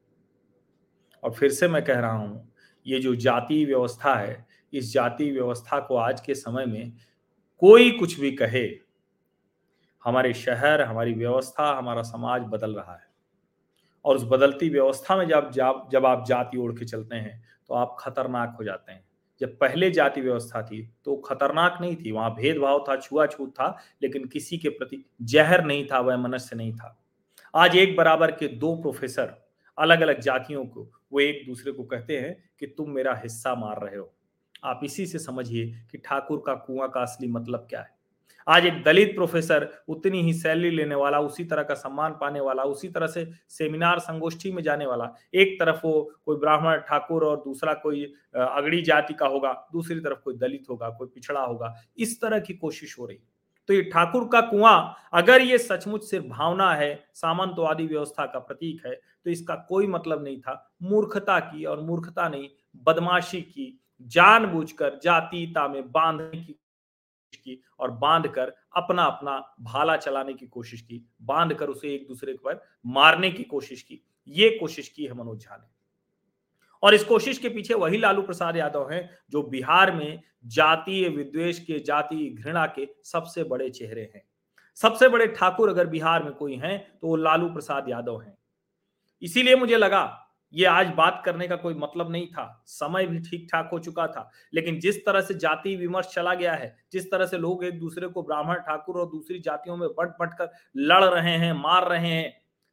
और 1.23 1.33
फिर 1.33 1.51
से 1.51 1.69
मैं 1.69 1.85
कह 1.85 1.99
रहा 2.01 2.13
हूँ, 2.13 2.53
ये 2.87 2.99
जो 2.99 3.15
जाति 3.15 3.65
व्यवस्था 3.65 4.15
है, 4.15 4.47
इस 4.73 4.93
जाति 4.93 5.31
व्यवस्था 5.31 5.81
को 5.81 5.97
आज 5.97 6.21
के 6.21 6.35
समय 6.35 6.67
में 6.67 6.93
कोई 7.59 7.91
कुछ 7.91 8.21
भी 8.21 8.31
कहे, 8.33 8.65
हमारे 10.05 10.35
शहर, 10.35 10.83
हमारी 10.83 11.13
व्यवस्था, 11.13 11.73
हमारा 11.79 12.03
समाज 12.03 12.43
बदल 12.43 12.75
रहा 12.75 12.95
है। 12.95 13.07
और 14.05 14.17
उस 14.17 14.25
बदलती 14.25 14.69
व्यवस्था 14.69 15.17
में 15.17 15.27
जब 15.29 15.51
जब 15.93 16.07
आप 16.07 16.25
जाति 16.29 16.59
ओढ़ 16.59 16.73
के 16.73 16.85
चलते 16.85 17.17
हैं 17.17 17.43
तो 17.69 17.75
आप 17.75 17.97
खतरनाक 17.99 18.57
हो 18.59 18.65
जाते 18.65 18.93
हैं। 18.93 19.05
जब 19.45 19.59
पहले 19.59 19.91
जाति 19.91 20.21
व्यवस्था 20.21 20.63
थी 20.63 20.83
तो 21.05 21.17
खतरनाक 21.17 21.79
नहीं 21.81 21.97
थी। 21.97 22.13
वहाँ 22.13 22.35
भेदभाव 22.35 22.85
था, 22.89 22.97
छुआछूत 22.97 23.51
था, 23.51 23.79
लेकिन 24.03 24.25
किसी 24.25 24.59
के 24.59 24.69
प्रति 24.69 25.05
जहर 25.23 25.65
नहीं 25.65 25.87
था, 25.87 26.01
वह 26.01 26.17
मनुष्य 26.17 26.57
नहीं 26.57 26.73
था। 26.73 27.05
आज 27.55 27.77
एक 27.77 27.97
बराबर 27.97 28.31
के 28.31 28.49
दो 28.49 28.75
प्रोफेसर 28.77 29.35
अलग 29.79 30.01
अलग 30.01 30.21
जातियों 30.21 30.65
को, 30.67 30.91
वो 31.13 31.21
एक 31.21 31.47
दूसरे 31.47 31.73
को 31.73 31.85
कहते 31.85 32.19
हैं 32.19 32.51
कि 32.61 32.67
तुम 32.67 32.91
मेरा 32.91 33.15
हिस्सा 33.15 33.55
मार 33.55 33.83
रहे 33.83 33.97
हो। 33.97 34.15
आप 34.65 34.81
इसी 34.85 35.07
से 35.07 35.19
समझिए 35.19 35.67
कि 35.91 35.99
ठाकुर 35.99 36.43
का 36.47 36.55
कुआँ 36.55 36.89
का 36.89 37.01
असली 37.01 37.29
मतलब 37.29 37.67
क्या 37.71 37.81
है। 37.81 37.91
आज 38.47 38.67
एक 38.67 38.83
दलित 38.85 39.15
प्रोफेसर 39.15 39.69
उतनी 39.89 40.21
ही 40.23 40.33
सैलरी 40.35 40.71
लेने 40.71 40.95
वाला, 40.95 41.21
उसी 41.21 41.45
तरह 41.45 41.63
का 41.63 41.75
सम्मान 41.75 42.13
पाने 42.13 42.41
वाला, 42.41 42.63
उसी 42.63 42.89
तरह 42.89 43.07
से 43.07 43.27
सेमिनार 43.51 43.99
संगोष्ठी 43.99 44.53
में 44.53 44.63
जाने 44.63 44.87
वाला, 44.87 45.11
एक 45.35 45.59
तरफ़ 45.61 45.81
वो 45.85 46.11
कोई 46.27 46.37
ब्राह्मण 46.37 46.81
ठाकुर 46.81 47.25
और 47.25 47.37
दूसरा 47.37 47.75
कोई 47.75 48.05
अगड़ी 48.35 48.83
जाति 48.83 49.15
का 49.15 49.27
होगा, 49.27 49.53
दूसरी 49.73 50.01
तरफ़ 50.01 50.19
कोई 50.19 50.35
दलित 50.37 50.65
होगा, 50.71 50.89
कोई 50.89 51.09
पिछड़ा 51.09 51.41
होगा, 51.41 51.75
इस 51.99 52.21
तरह 52.21 52.41
की 52.41 52.55
कोशिश 52.55 52.99
हो 52.99 53.07
रही। 53.07 53.19
तो 53.69 53.75
ये 53.75 53.83
ठाकुर 53.85 54.29
का 54.33 54.41
कुआँ, 54.43 54.97
अगर 55.13 55.41
ये 55.41 55.59
सचमुच 55.59 56.05
सिर्फ़ 56.05 56.27
भावना 56.27 56.73
है, 56.75 56.95
सामंतवादी 57.15 57.87
व्यवस्था 57.87 58.27
का 58.27 58.39
प्रतीक 58.41 58.87
है 58.87 58.95
तो 58.95 59.31
इसका 59.31 59.55
कोई 59.69 59.87
मतलब 59.87 60.25
नहीं 60.25 60.41
था। 60.41 60.77
मूर्खता 60.83 61.39
की 61.41 61.65
और 61.65 61.81
मूर्खता 61.81 62.29
नहीं, 62.29 62.49
बदमाशी 62.87 63.41
की, 63.43 63.81
जानबूझकर 64.03 64.99
जातीयता 65.03 65.67
में 65.69 65.91
बांधने 65.93 66.41
की 66.41 66.57
की 67.37 67.63
और 67.79 67.91
बाँध 67.91 68.27
कर 68.29 68.53
अपना 68.77 69.05
अपना 69.05 69.55
भाला 69.61 69.97
चलाने 69.97 70.35
की 70.35 70.47
कोशिश 70.47 70.81
की 70.81 71.09
बाँध 71.23 71.55
कर 71.55 71.69
उसे 71.69 71.95
एक 71.95 72.09
दूसरे 72.09 72.33
पर 72.33 72.65
मारने 72.87 73.31
की 73.31 73.43
कोशिश 73.43 73.83
की। 73.83 74.01
ये 74.29 74.51
कोशिश 74.51 74.89
की 74.89 75.05
है 75.05 75.15
मनोज 75.15 75.41
झा 75.41 75.57
ने। 75.57 75.69
और 76.83 76.95
इस 76.95 77.05
कोशिश 77.05 77.39
के 77.39 77.49
पीछे 77.49 77.75
वही 77.75 77.99
लालू 77.99 78.23
प्रसाद 78.23 78.57
यादव 78.57 78.91
हैं 78.91 79.19
जो 79.31 79.43
बिहार 79.43 79.93
में 79.93 80.21
जातीय 80.47 81.09
विद्वेश 81.09 81.59
के, 81.59 81.79
जातीय 81.79 82.31
घृणा 82.31 82.67
के 82.67 82.89
सबसे 83.05 83.45
बड़े 83.45 83.71
चेहरे 83.71 84.13
हैं। 84.15 84.23
सबसे 84.75 85.09
बड़े 85.09 85.27
ठाकुर 85.27 85.69
अगर 85.69 85.87
बिहार 85.87 86.23
में 86.23 86.33
कोई 86.33 86.55
हैं 86.55 86.99
तो 86.99 87.09
वो 87.09 87.17
लालू 87.17 87.49
प्रसाद 87.49 87.89
यादव 87.89 88.21
हैं। 88.21 88.39
इसीलिए 89.23 89.57
मुझे 89.57 89.77
लगा 89.77 90.24
ये 90.55 90.65
आज 90.67 90.93
बात 90.97 91.23
करने 91.25 91.47
का 91.49 91.57
कोई 91.57 91.75
मतलब 91.75 92.11
नहीं 92.13 92.27
था। 92.27 92.65
समय 92.67 93.07
भी 93.07 93.19
ठीक 93.21 93.47
ठाक 93.53 93.69
हो 93.73 93.79
चुका 93.79 94.07
था, 94.07 94.31
लेकिन 94.55 94.79
जिस 94.81 95.05
तरह 95.07 95.21
से 95.21 95.35
जाति 95.37 95.75
विमर्श 95.77 96.07
चला 96.07 96.35
गया 96.35 96.55
है, 96.55 96.75
जिस 96.93 97.11
तरह 97.11 97.27
से 97.27 97.39
लोग 97.39 97.65
एक 97.65 97.79
दूसरे 97.81 98.09
को 98.09 98.23
ब्राह्मण 98.23 98.61
ठाकुर 98.61 99.01
और 99.01 99.07
दूसरी 99.07 99.39
जातियों 99.41 99.77
में 99.77 99.89
बट 99.91 100.17
बट 100.21 100.35
कर 100.35 100.51
लड़ 100.77 101.05
रहे 101.05 101.37
हैं, 101.37 101.53
मार 101.55 101.89
रहे 101.89 102.07
हैं 102.07 102.33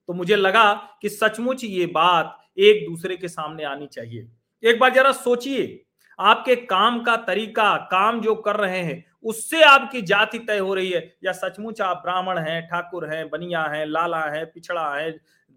तो 0.09 0.13
मुझे 0.13 0.35
लगा 0.35 0.73
कि 1.01 1.09
सचमुच 1.09 1.63
ये 1.63 1.85
बात 1.87 2.37
एक 2.59 2.85
दूसरे 2.85 3.15
के 3.17 3.27
सामने 3.27 3.63
आनी 3.63 3.87
चाहिए। 3.87 4.27
एक 4.63 4.79
बार 4.79 4.93
जरा 4.93 5.11
सोचिए, 5.13 5.83
आपके 6.19 6.55
काम 6.55 7.01
का 7.03 7.15
तरीका, 7.17 7.75
काम 7.91 8.19
जो 8.21 8.35
कर 8.37 8.55
रहे 8.55 8.79
हैं, 8.79 9.03
उससे 9.23 9.61
आपकी 9.63 10.01
जाति 10.01 10.39
तय 10.39 10.57
हो 10.57 10.73
रही 10.73 10.89
है, 10.91 11.01
या 11.23 11.31
सचमुच 11.31 11.81
आप 11.81 12.01
ब्राह्मण 12.03 12.37
हैं, 12.39 12.61
ठाकुर 12.67 13.07
हैं, 13.09 13.29
बनिया 13.29 13.63
हैं, 13.65 13.85
लाला 13.85 14.23
हैं, 14.25 14.45
पिछड़ा 14.45 14.89
है 14.95 15.11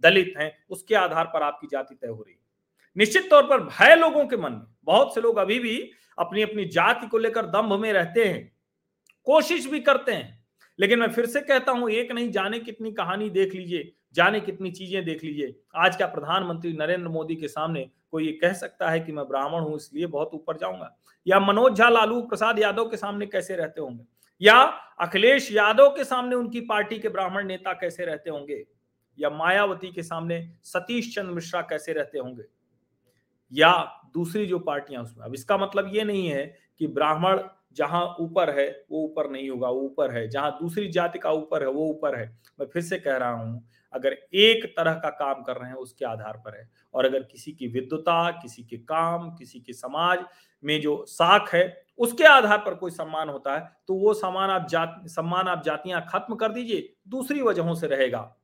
दलित 0.05 0.35
हैं, 0.39 0.53
उसके 0.71 0.95
आधार 0.95 1.25
पर 1.25 1.43
आपकी 1.43 1.67
जाति 1.67 1.95
तय 1.95 2.07
हो 2.07 2.23
रही 2.23 2.33
है। 2.33 2.39
निश्चित 2.97 3.29
तौर 3.31 3.43
पर 3.43 3.61
भय 3.63 3.95
लोगों 3.97 4.25
के 4.27 4.37
मन 4.37 4.53
में, 4.53 4.67
बहुत 4.85 5.15
से 5.15 5.21
लोग 5.21 5.37
अभी 5.39 5.59
भी 5.59 5.79
अपनी 6.19 6.43
अपनी 6.43 6.65
जाति 6.67 7.07
को 7.07 7.19
लेकर 7.19 7.47
दम्भ 7.49 7.73
में 7.73 7.93
रहते 7.93 8.25
हैं, 8.25 8.53
कोशिश 9.27 9.67
भी 9.67 9.81
करते 9.81 10.13
हैं, 10.13 10.43
लेकिन 10.79 10.99
मैं 10.99 11.09
फिर 11.09 11.27
से 11.27 11.41
कहता 11.41 11.73
हूँ, 11.73 11.91
एक 11.91 12.13
नहीं, 12.13 12.31
जाने 12.31 12.59
कितनी 12.61 12.93
कहानी 12.93 13.29
देख 13.31 13.55
लीजिए, 13.55 13.93
जाने 14.15 14.41
कितनी 14.41 14.71
चीज़ें 14.71 15.05
देख 15.05 15.25
लीजिए। 15.25 15.55
आज 15.77 15.97
का 15.97 16.07
प्रधानमंत्री 16.07 16.73
नरेंद्र 16.73 17.09
मोदी 17.09 17.37
के 17.37 17.49
सामने 17.49 17.89
कोई 18.13 18.27
ये 18.27 18.33
कह 18.33 18.53
सकता 18.53 18.91
है 18.91 19.01
कि 19.01 19.13
मैं 19.13 19.25
ब्राह्मण 19.29 19.61
हूँ, 19.61 19.77
इसलिए 19.77 20.07
बहुत 20.07 20.31
ऊपर 20.35 20.57
जाऊँगा। 20.57 20.95
या 21.27 21.41
मनोज 21.41 21.75
झा 21.75 21.89
लालू 21.89 22.21
प्रसाद 22.23 22.59
यादव 22.59 22.89
के 22.89 22.97
सामने 22.97 23.27
कैसे 23.27 23.57
रहते 23.57 23.81
होंगे? 23.81 24.05
या 24.41 24.55
अखिलेश 25.01 25.51
यादव 25.53 25.89
के 25.89 26.05
सामने 26.05 26.37
उनकी 26.37 26.61
पार्टी 26.63 26.99
के 26.99 27.09
ब्राह्मण 27.09 27.47
नेता 27.47 27.73
कैसे 27.73 28.05
रहते 28.05 28.31
होंगे? 28.31 28.65
या 29.19 29.31
मायावती 29.31 29.93
के 29.93 30.03
सामने 30.03 30.51
सतीश 30.65 31.15
चंद्र 31.15 31.33
मिश्रा 31.33 31.61
कैसे 31.61 31.93
रहते 31.93 32.19
होंगे? 32.19 32.43
या 33.53 34.01
दूसरी 34.15 34.47
जो 34.47 34.59
पार्टियाँ 34.59 35.03
उसमें? 35.03 35.25
अब 35.25 35.35
इसका 35.35 35.59
मतलब 35.59 35.91
ये 35.95 36.05
नहीं 36.05 36.29
है 36.29 36.59
कि 36.79 36.87
ब्राह्मण 36.87 37.41
जहाँ 37.77 38.17
ऊपर 38.21 38.61
है, 38.61 38.85
वो 38.91 39.05
ऊपर 39.05 39.31
नहीं 39.31 39.51
होगा, 39.51 39.69
वो 39.69 39.81
ऊपर 39.81 40.11
है। 40.11 40.29
जहाँ 40.29 40.59
दूसरी 40.63 40.89
जाति 40.89 41.19
का 41.19 41.31
ऊपर 41.31 41.63
है, 41.63 41.69
वो 41.69 41.87
ऊपर 41.87 42.19
है। 42.19 42.39
मैं 42.61 42.67
फिर 42.67 42.83
से 42.83 42.99
कह 42.99 43.17
रहा 43.17 43.31
हूँ, 43.31 43.69
अगर 43.93 44.13
एक 44.35 44.65
तरह 44.77 44.95
का 44.95 45.11
काम 45.11 45.43
कर 45.43 45.57
रहे 45.57 45.69
हैं, 45.69 45.77
उसके 45.77 46.05
आधार 46.05 46.37
पर 46.37 46.59
है। 46.59 46.71
और 46.95 47.05
अगर 47.05 47.23
किसी 47.23 47.53
की 47.53 47.67
विद्वता, 47.67 48.31
किसी 48.31 48.63
के 48.63 48.77
काम, 48.77 49.31
किसी 49.31 49.61
के 49.61 49.73
समाज 49.73 50.19
में 50.65 50.81
जो 50.81 51.05
साख 51.09 51.55
है, 51.55 51.85
उसके 51.99 52.25
आधार 52.25 52.59
पर 52.59 52.75
कोई 52.75 52.91
सम्मान 52.91 53.29
होता 53.29 53.55
है 53.55 53.77
तो 53.89 53.95
वो 53.95 54.15
सम्मान 54.15 54.51
आप 54.51 54.67
जात, 54.69 55.03
सम्मान 55.07 55.49
आप 55.49 55.63
जातियाँ 55.63 56.07
खत्म 56.09 56.35
कर 56.35 56.53
दीजिए, 56.53 56.95
दूसरी 57.09 57.43
वजहों 57.43 57.75
से 57.75 57.87
रहेगा। 57.87 58.37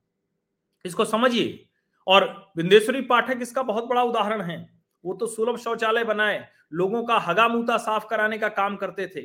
इसको 0.84 1.04
समझिए। 1.04 1.66
और 2.06 2.52
बिंदेश्वरी 2.56 3.00
पाठक 3.00 3.38
इसका 3.42 3.62
बहुत 3.62 3.84
बड़ा 3.84 4.02
उदाहरण 4.02 4.40
है। 4.40 4.58
वो 5.04 5.14
तो 5.14 5.26
सुलभ 5.26 5.56
शौचालय 5.56 6.04
बनाए, 6.04 6.46
लोगों 6.72 7.02
का 7.04 7.18
हगा 7.18 7.46
मुता 7.48 7.76
साफ़ 7.78 8.06
कराने 8.06 8.38
का 8.38 8.48
काम 8.48 8.76
करते 8.76 9.06
थे, 9.06 9.20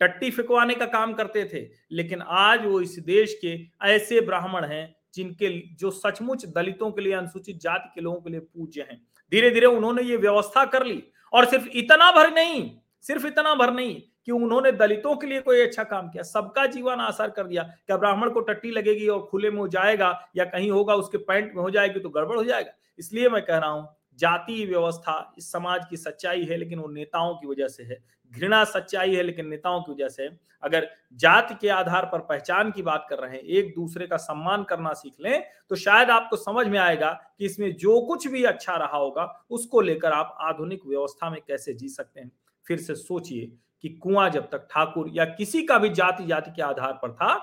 टट्टी 0.00 0.30
फिकवाने 0.30 0.74
का 0.74 0.86
काम 0.86 1.12
करते 1.14 1.44
थे, 1.44 1.60
लेकिन 1.92 2.22
आज 2.22 2.64
वो 2.64 2.80
इस 2.80 2.98
देश 2.98 3.38
के 3.44 3.56
ऐसे 3.86 4.20
ब्राह्मण 4.20 4.64
हैं 4.64 4.94
जिनके 5.14 5.48
जो 5.74 5.90
सचमुच 5.90 6.44
दलितों 6.46 6.90
के 6.92 7.02
लिए, 7.02 7.12
अनुसूचित 7.12 7.60
जाति 7.60 7.90
के 7.94 8.00
लोगों 8.00 8.20
के 8.20 8.30
लिए 8.30 8.40
पूज्य 8.40 8.86
हैं। 8.90 9.00
धीरे 9.32 9.50
धीरे 9.50 9.66
उन्होंने 9.66 10.02
ये 10.02 10.16
व्यवस्था 10.16 10.64
कर 10.64 10.86
ली, 10.86 11.02
और 11.32 11.44
सिर्फ़ 11.44 11.68
इतना 11.68 12.10
भर 12.12 12.32
नहीं, 12.32 12.70
सिर्फ़ 13.04 13.26
इतना 13.26 13.54
भर 13.54 13.72
नहीं 13.72 14.00
कि 14.28 14.32
उन्होंने 14.34 14.70
दलितों 14.74 15.14
के 15.16 15.26
लिए 15.26 15.40
कोई 15.40 15.60
अच्छा 15.60 15.82
काम 15.84 16.08
किया, 16.08 16.22
सबका 16.24 16.64
जीवन 16.68 17.00
आसार 17.00 17.30
कर 17.30 17.44
दिया 17.44 17.62
क्या 17.62 17.96
ब्राह्मण 17.96 18.30
को 18.30 18.40
टट्टी 18.42 18.70
लगेगी 18.70 19.06
और 19.08 19.20
खुले 19.26 19.50
में 19.50 19.58
हो 19.58 19.68
जाएगा 19.68 20.10
या 20.36 20.44
कहीं 20.46 20.70
होगा, 20.70 20.94
उसके 20.94 21.18
पैंट 21.18 21.54
में 21.54 21.62
हो 21.62 21.70
जाएगी 21.70 22.00
तो 22.00 22.08
गड़बड़ 22.08 22.36
हो 22.36 22.42
जाएगा। 22.44 22.72
इसलिए 22.98 23.28
मैं 23.28 23.40
कह 23.42 23.58
रहा 23.58 23.70
हूँ, 23.70 23.88
जाति 24.18 24.64
व्यवस्था 24.66 25.34
इस 25.38 25.50
समाज 25.52 25.84
की 25.90 25.96
सच्चाई 25.96 26.44
है, 26.44 26.56
लेकिन 26.56 26.78
वो 26.78 26.88
नेताओं 26.88 27.34
की 27.34 27.46
वजह 27.46 27.68
से 27.68 27.82
है। 27.82 27.98
घृणा 28.32 28.62
सच्चाई 28.66 29.14
है, 29.14 29.22
लेकिन 29.22 29.46
नेताओं 29.48 29.80
की 29.82 29.92
वजह 29.92 30.08
से 30.08 30.28
अगर 30.62 30.88
जाति 31.14 31.54
के 31.54 31.68
आधार 31.70 32.04
पर 32.06 32.18
पहचान 32.20 32.70
की 32.70 32.82
बात 32.82 33.06
कर 33.10 33.18
रहे 33.18 33.30
हैं, 33.30 33.40
एक 33.40 33.72
दूसरे 33.74 34.06
का 34.06 34.16
सम्मान 34.18 34.64
करना 34.64 34.92
सीख 34.94 35.14
लें 35.20 35.42
तो 35.70 35.76
शायद 35.76 36.10
आपको 36.10 36.36
समझ 36.38 36.66
में 36.66 36.78
आएगा 36.78 37.10
कि 37.38 37.46
इसमें 37.46 37.72
जो 37.76 38.00
कुछ 38.06 38.26
भी 38.28 38.42
अच्छा 38.44 38.76
रहा 38.76 38.96
होगा, 38.96 39.24
उसको 39.50 39.80
लेकर 39.80 40.12
आप 40.12 40.36
आधुनिक 40.40 40.86
व्यवस्था 40.86 41.30
में 41.30 41.40
कैसे 41.46 41.74
जी 41.74 41.88
सकते 41.90 42.20
हैं। 42.20 42.30
फिर 42.66 42.78
से 42.78 42.94
सोचिए 42.96 43.50
कि 43.84 43.88
कुआँ 43.96 44.28
जब 44.30 44.48
तक 44.50 44.66
ठाकुर 44.70 45.10
या 45.12 45.24
किसी 45.26 45.62
का 45.62 45.78
भी 45.78 45.88
जाति 45.90 46.26
जाति 46.26 46.50
के 46.50 46.62
आधार 46.62 46.92
पर 46.92 47.12
था 47.12 47.34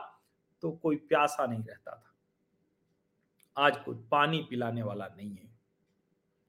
तो 0.63 0.71
कोई 0.73 0.95
प्यासा 0.97 1.45
नहीं 1.45 1.63
रहता 1.63 1.91
था। 1.91 2.13
आज 3.57 3.77
कोई 3.77 3.95
पानी 4.11 4.45
पिलाने 4.49 4.83
वाला 4.83 5.05
नहीं 5.07 5.29
है। 5.29 5.53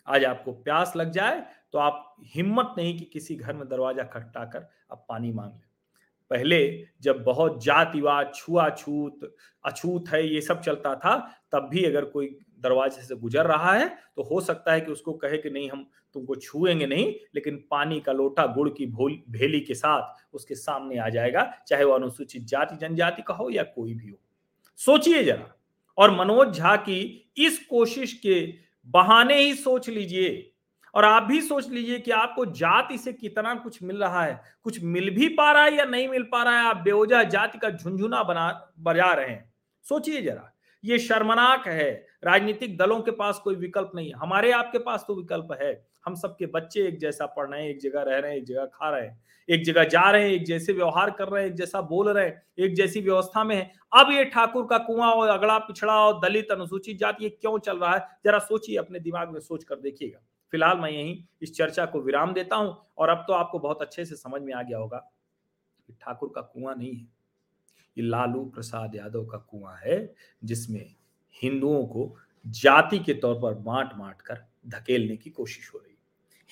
आज 0.07 0.25
आपको 0.25 0.53
प्यास 0.55 0.93
लग 0.97 1.11
जाए 1.11 1.45
तो 1.73 1.79
आप 1.79 2.17
हिम्मत 2.27 2.75
नहीं 2.79 2.99
कि 2.99 3.05
किसी 3.05 3.35
घर 3.37 3.55
में 3.55 3.69
दरवाज़ा 3.69 4.05
खटखटाकर 4.05 4.69
आप 4.93 5.05
पानी 5.09 5.33
मांग 5.33 5.51
लें। 5.51 5.61
पहले 6.31 6.87
जब 7.03 7.23
बहुत 7.25 7.63
जातिवाद, 7.65 8.33
छुआछूत, 8.35 9.21
अछूत 9.65 10.09
है, 10.09 10.27
ये 10.27 10.41
सब 10.41 10.61
चलता 10.61 10.95
था, 10.95 11.17
तब 11.53 11.69
भी 11.71 11.85
अगर 11.85 12.05
कोई 12.05 12.37
दरवाजे 12.61 13.03
से 13.03 13.17
गुजर 13.17 13.47
रहा 13.47 13.73
है 13.73 13.89
तो 14.17 14.23
हो 14.23 14.41
सकता 14.41 14.73
है 14.73 14.81
कि 14.81 14.93
उसको 14.93 15.13
कहे 15.15 15.39
कि 15.39 15.51
नहीं, 15.51 15.71
हम 15.71 15.87
तुमको 16.17 16.35
छुएँगे 16.35 16.87
नहीं, 16.87 17.13
लेकिन 17.35 17.57
पानी 17.71 18.01
का 18.01 18.13
लोटा 18.13 18.47
गुड़ 18.47 18.69
की 18.69 18.87
भेली 18.87 19.61
के 19.61 19.75
साथ 19.75 20.35
उसके 20.35 20.55
सामने 20.55 20.99
आ 20.99 21.09
जाएगा, 21.09 21.53
चाहे 21.69 21.85
वो 21.85 21.93
अनुसूचित 21.93 22.43
जाति, 22.43 22.77
जनजाति 22.77 23.23
का 23.23 23.35
हो 23.35 23.51
या 23.51 23.63
कोई 23.63 23.95
भी 23.95 24.09
हो। 24.09 24.19
सोचिए 24.79 25.25
जरा, 25.25 25.53
और 25.99 26.11
मनोज 26.11 26.57
झा 26.57 26.77
की 26.77 27.33
इस 27.37 27.59
कोशिश 27.67 28.13
के 28.13 28.55
बहाने 28.87 29.41
ही 29.41 29.55
सोच 29.55 29.89
लीजिए, 29.89 30.53
और 30.95 31.05
आप 31.05 31.23
भी 31.23 31.41
सोच 31.41 31.69
लीजिए 31.69 31.99
कि 31.99 32.11
आपको 32.11 32.45
जाति 32.47 32.99
से 32.99 33.13
कितना 33.13 33.55
कुछ 33.55 33.83
मिल 33.83 33.97
रहा 33.97 34.25
है, 34.25 34.41
कुछ 34.63 34.83
मिल 34.83 35.11
भी 35.11 35.29
पा 35.29 35.51
रहा 35.53 35.65
है 35.65 35.77
या 35.77 35.85
नहीं 35.85 36.09
मिल 36.09 36.23
पा 36.23 36.43
रहा 36.43 36.59
है, 36.59 36.65
आप 36.65 36.77
बेवजह 36.77 37.23
जाति 37.23 37.59
का 37.59 37.71
झुंझुना 37.71 38.23
बना, 38.23 38.73
बजा 38.79 39.13
रहे 39.13 39.29
हैं। 39.29 39.53
सोचिए 39.87 40.23
जरा 40.23 40.53
ये 40.85 40.99
शर्मनाक 40.99 41.67
है। 41.69 41.91
राजनीतिक 42.25 42.77
दलों 42.79 43.01
के 43.01 43.11
पास 43.11 43.39
कोई 43.39 43.55
विकल्प 43.55 43.91
नहीं। 43.95 44.13
हमारे 44.15 44.51
आपके 44.53 44.79
पास 44.79 45.05
तो 45.09 45.15
विकल्प 45.15 45.49
है। 45.63 45.73
हम 46.07 46.15
सबके 46.15 46.47
बच्चे 46.47 46.87
एक 46.89 46.99
जैसा 46.99 47.27
पढ़ 47.27 47.49
रहे 47.51 47.63
हैं, 47.63 47.71
एक 47.71 47.81
जगह 47.81 48.03
रह 48.03 48.19
रहे 48.19 48.31
हैं, 48.31 48.39
एक 48.39 48.45
जगह 48.45 48.65
खा 48.65 48.91
रहे 48.91 49.07
हैं, 49.07 49.19
एक 49.49 49.65
जगह 49.65 49.85
जा 49.85 50.11
रहे 50.11 50.23
हैं, 50.23 50.31
एक 50.31 50.45
जैसे 50.45 50.73
व्यवहार 50.73 51.11
कर 51.11 51.29
रहे 51.29 51.43
हैं, 51.43 51.51
एक 51.51 51.57
जैसा 51.57 51.81
बोल 51.81 52.09
रहे 52.09 52.27
हैं, 52.27 52.43
एक 52.59 52.75
जैसी 52.75 53.01
व्यवस्था 53.01 53.45
में 53.45 53.57
है। 53.57 53.71
अब 53.93 54.13
ये 54.13 54.25
ठाकुर 54.25 54.67
का 54.67 54.79
कुआँ 54.79 55.11
और 55.13 55.29
अगड़ा 55.29 55.59
पिछड़ा 55.59 55.95
और 55.95 56.21
दलित 56.21 56.51
अनुसूचित 56.51 56.99
जाति, 56.99 57.25
ये 57.25 57.31
क्यों 57.31 57.59
चल 57.59 57.79
रहा 57.79 57.95
है? 57.95 58.07
जरा 58.25 58.39
सोचिए, 58.39 58.77
अपने 58.77 59.01
दिमाग 59.01 59.33
में 59.33 59.41
सोच 59.41 59.65
कर 59.65 59.77
देखिएगा। 59.77 60.19
फ़िलहाल 60.53 60.79
मैं 60.79 60.91
यही 60.91 61.25
इस 61.43 61.57
चर्चा 61.57 61.87
को 61.87 62.01
विराम 62.01 62.33
देता 62.33 62.57
हूँ 62.57 62.77
और 62.99 63.09
अब 63.09 63.25
तो 63.29 63.33
आपको 63.33 63.59
बहुत 63.59 63.83
अच्छे 63.83 64.05
से 64.05 64.17
समझ 64.17 64.43
में 64.43 64.55
आ 64.55 64.63
गया 64.63 64.79
होगा 64.79 64.99
ठाकुर 66.01 66.33
का 66.35 66.41
कुआँ 66.41 66.75
नहीं 66.75 66.95
है। 66.97 67.16
ये 67.97 68.05
लालू 68.05 68.45
प्रसाद 68.47 68.95
यादव 68.95 69.25
का 69.25 69.39
कुआँ 69.41 69.77
है, 69.85 70.15
जिसमें 70.43 70.85
हिंदुओं 71.35 71.85
को 71.87 72.15
जाति 72.45 72.99
के 72.99 73.15
तौर 73.15 73.35
पर 73.35 73.55
बांट 73.63 73.93
बांट 73.95 74.21
कर 74.23 74.47
धकेलने 74.69 75.17
की 75.17 75.31
कोशिश 75.33 75.71
हो 75.75 75.79
रही 75.79 75.95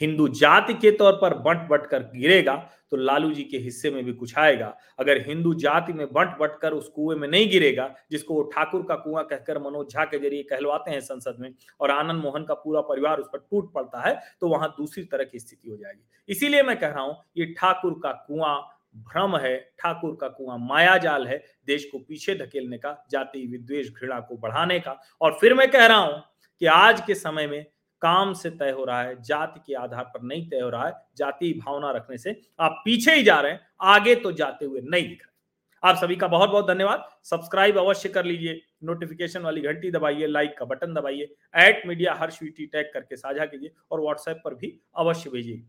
हिंदू 0.00 0.26
जाति 0.30 0.74
के 0.74 0.90
तौर 0.90 1.12
पर 1.14 1.35
बंट 1.38 1.68
बट 1.68 1.85
कर 1.87 2.02
गिरेगा 2.14 2.54
तो 2.90 2.96
लालू 2.96 3.30
जी 3.35 3.42
के 3.44 3.59
हिस्से 3.59 3.90
में 3.90 4.04
भी 4.04 4.12
कुछ 4.12 4.37
आएगा। 4.38 4.66
अगर 4.98 5.20
हिंदू 5.26 5.52
जाति 5.54 5.92
में 5.92 6.07
बंट 6.12 6.37
बट 6.38 6.59
कर 6.61 6.72
उस 6.72 6.88
कुएँ 6.88 7.16
में 7.18 7.26
नहीं 7.28 7.48
गिरेगा, 7.50 7.88
जिसको 8.11 8.35
वो 8.35 8.42
ठाकुर 8.54 8.83
का 8.83 8.94
कुआँ 8.96 9.24
कहकर 9.24 9.59
मनोज 9.61 9.92
झा 9.92 10.04
के 10.04 10.18
ज़रिए 10.18 10.42
कहलवाते 10.42 10.90
हैं 10.90 11.00
संसद 11.02 11.37
में, 11.40 11.50
और 11.80 11.90
आनंद 11.90 12.22
मोहन 12.22 12.44
का 12.44 12.54
पूरा 12.57 12.80
परिवार 12.83 13.18
उस 13.18 13.28
पर 13.33 13.38
टूट 13.40 13.72
पड़ता 13.72 14.00
है 14.00 14.18
तो 14.40 14.48
वहाँ 14.48 14.74
दूसरी 14.78 15.04
तरह 15.04 15.24
की 15.24 15.38
स्थिति 15.38 15.70
हो 15.70 15.76
जाएगी। 15.76 16.04
इसीलिए 16.28 16.62
मैं 16.62 16.78
कह 16.78 16.88
रहा 16.88 17.02
हूँ, 17.02 17.16
ये 17.37 17.46
ठाकुर 17.52 18.00
का 18.02 18.12
कुआँ 18.28 18.74
भ्रम 18.96 19.37
है, 19.37 19.57
ठाकुर 19.78 20.16
का 20.20 20.28
कुआँ 20.28 20.59
माया 20.61 20.96
जाल 20.98 21.26
है, 21.26 21.42
देश 21.66 21.85
को 21.85 21.98
पीछे 21.98 22.35
धकेलने 22.37 22.78
का, 22.78 22.96
जाति 23.11 23.46
विद्वेश 23.46 23.92
घृणा 23.92 24.20
को 24.20 24.37
बढ़ाने 24.38 24.78
का। 24.80 24.98
और 25.20 25.38
फिर 25.40 25.54
मैं 25.54 25.70
कह 25.70 25.87
रहा 25.87 25.98
हूँ 25.98 26.22
कि 26.61 26.66
आज 26.66 27.00
के 27.00 27.14
समय 27.14 27.46
में 27.46 27.64
काम 28.02 28.33
से 28.35 28.50
तय 28.50 28.70
हो 28.70 28.85
रहा 28.85 29.02
है, 29.02 29.20
जाति 29.22 29.61
के 29.66 29.74
आधार 29.74 30.04
पर 30.04 30.22
नहीं 30.22 30.48
तय 30.48 30.61
हो 30.61 30.68
रहा 30.70 30.87
है, 30.87 30.92
जाति 31.16 31.52
भावना 31.64 31.90
रखने 31.90 32.18
से 32.18 32.40
आप 32.61 32.83
पीछे 32.85 33.14
ही 33.14 33.22
जा 33.22 33.40
रहे 33.40 33.52
हैं, 33.52 33.61
आगे 33.83 34.14
तो 34.14 34.33
जाते 34.33 34.64
हुए 34.64 34.80
नहीं 34.83 35.09
दिख 35.09 35.18
रहे। 35.18 35.33
आप 35.83 35.96
सभी 35.96 36.16
का 36.16 36.28
बहुत 36.28 36.50
बहुत 36.50 36.66
धन्यवाद। 36.68 37.09
सब्सक्राइब 37.24 37.78
अवश्य 37.78 38.09
कर 38.09 38.24
लीजिए, 38.24 38.61
नोटिफिकेशन 38.85 39.40
वाली 39.40 39.61
घंटी 39.62 39.90
दबाइए, 39.90 40.26
लाइक 40.26 40.57
का 40.59 40.64
बटन 40.64 40.94
दबाइए 40.94 41.35
एट 41.59 41.83
मीडिया 41.87 42.14
हर 42.14 42.30
स्वीटी 42.30 42.66
टैग 42.66 42.90
करके 42.94 43.16
साझा 43.16 43.46
कीजिए 43.46 43.72
और 43.90 44.00
व्हाट्सएप 44.00 44.40
पर 44.44 44.54
भी 44.54 44.78
अवश्य 44.96 45.30
भेजिए। 45.30 45.62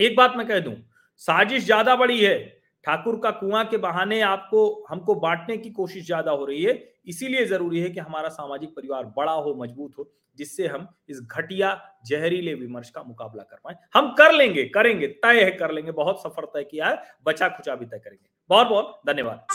एक 0.00 0.16
बात 0.16 0.36
मैं 0.36 0.46
कह 0.48 0.60
दूँ, 0.60 0.74
साजिश 1.22 1.64
ज़्यादा 1.64 1.96
बड़ी 1.96 2.20
है 2.20 2.36
ठाकुर 2.84 3.20
का 3.22 3.30
कुआँ 3.30 3.64
के 3.64 3.76
बहाने 3.76 4.20
आपको, 4.20 4.84
हमको 4.88 5.14
बांटने 5.14 5.56
की 5.56 5.70
कोशिश 5.70 6.06
ज़्यादा 6.06 6.30
हो 6.30 6.44
रही 6.44 6.62
है। 6.62 6.92
इसीलिए 7.06 7.44
ज़रूरी 7.44 7.80
है 7.80 7.90
कि 7.90 8.00
हमारा 8.00 8.28
सामाजिक 8.28 8.70
परिवार 8.70 9.04
बड़ा 9.16 9.32
हो, 9.32 9.54
मज़बूत 9.54 9.92
हो, 9.98 10.10
जिससे 10.36 10.66
हम 10.66 10.88
इस 11.08 11.20
घटिया 11.22 11.80
जहरीले 12.06 12.54
विमर्श 12.54 12.90
का 12.90 13.02
मुकाबला 13.02 13.42
कर 13.42 13.56
पाए। 13.64 13.74
हम 13.94 14.14
कर 14.14 14.32
लेंगे, 14.32 14.64
करेंगे, 14.64 15.06
तय 15.06 15.44
है, 15.44 15.50
कर 15.50 15.72
लेंगे। 15.72 15.92
बहुत 15.92 16.22
सफ़र 16.22 16.44
तय 16.44 16.64
किया 16.64 16.88
है 16.88 17.02
बचा 17.26 17.48
खुचा 17.48 17.74
भी 17.74 17.86
तय 17.86 17.98
करेंगे। 17.98 18.30
बहुत 18.50 18.66
बहुत 18.66 19.00
धन्यवाद। 19.06 19.46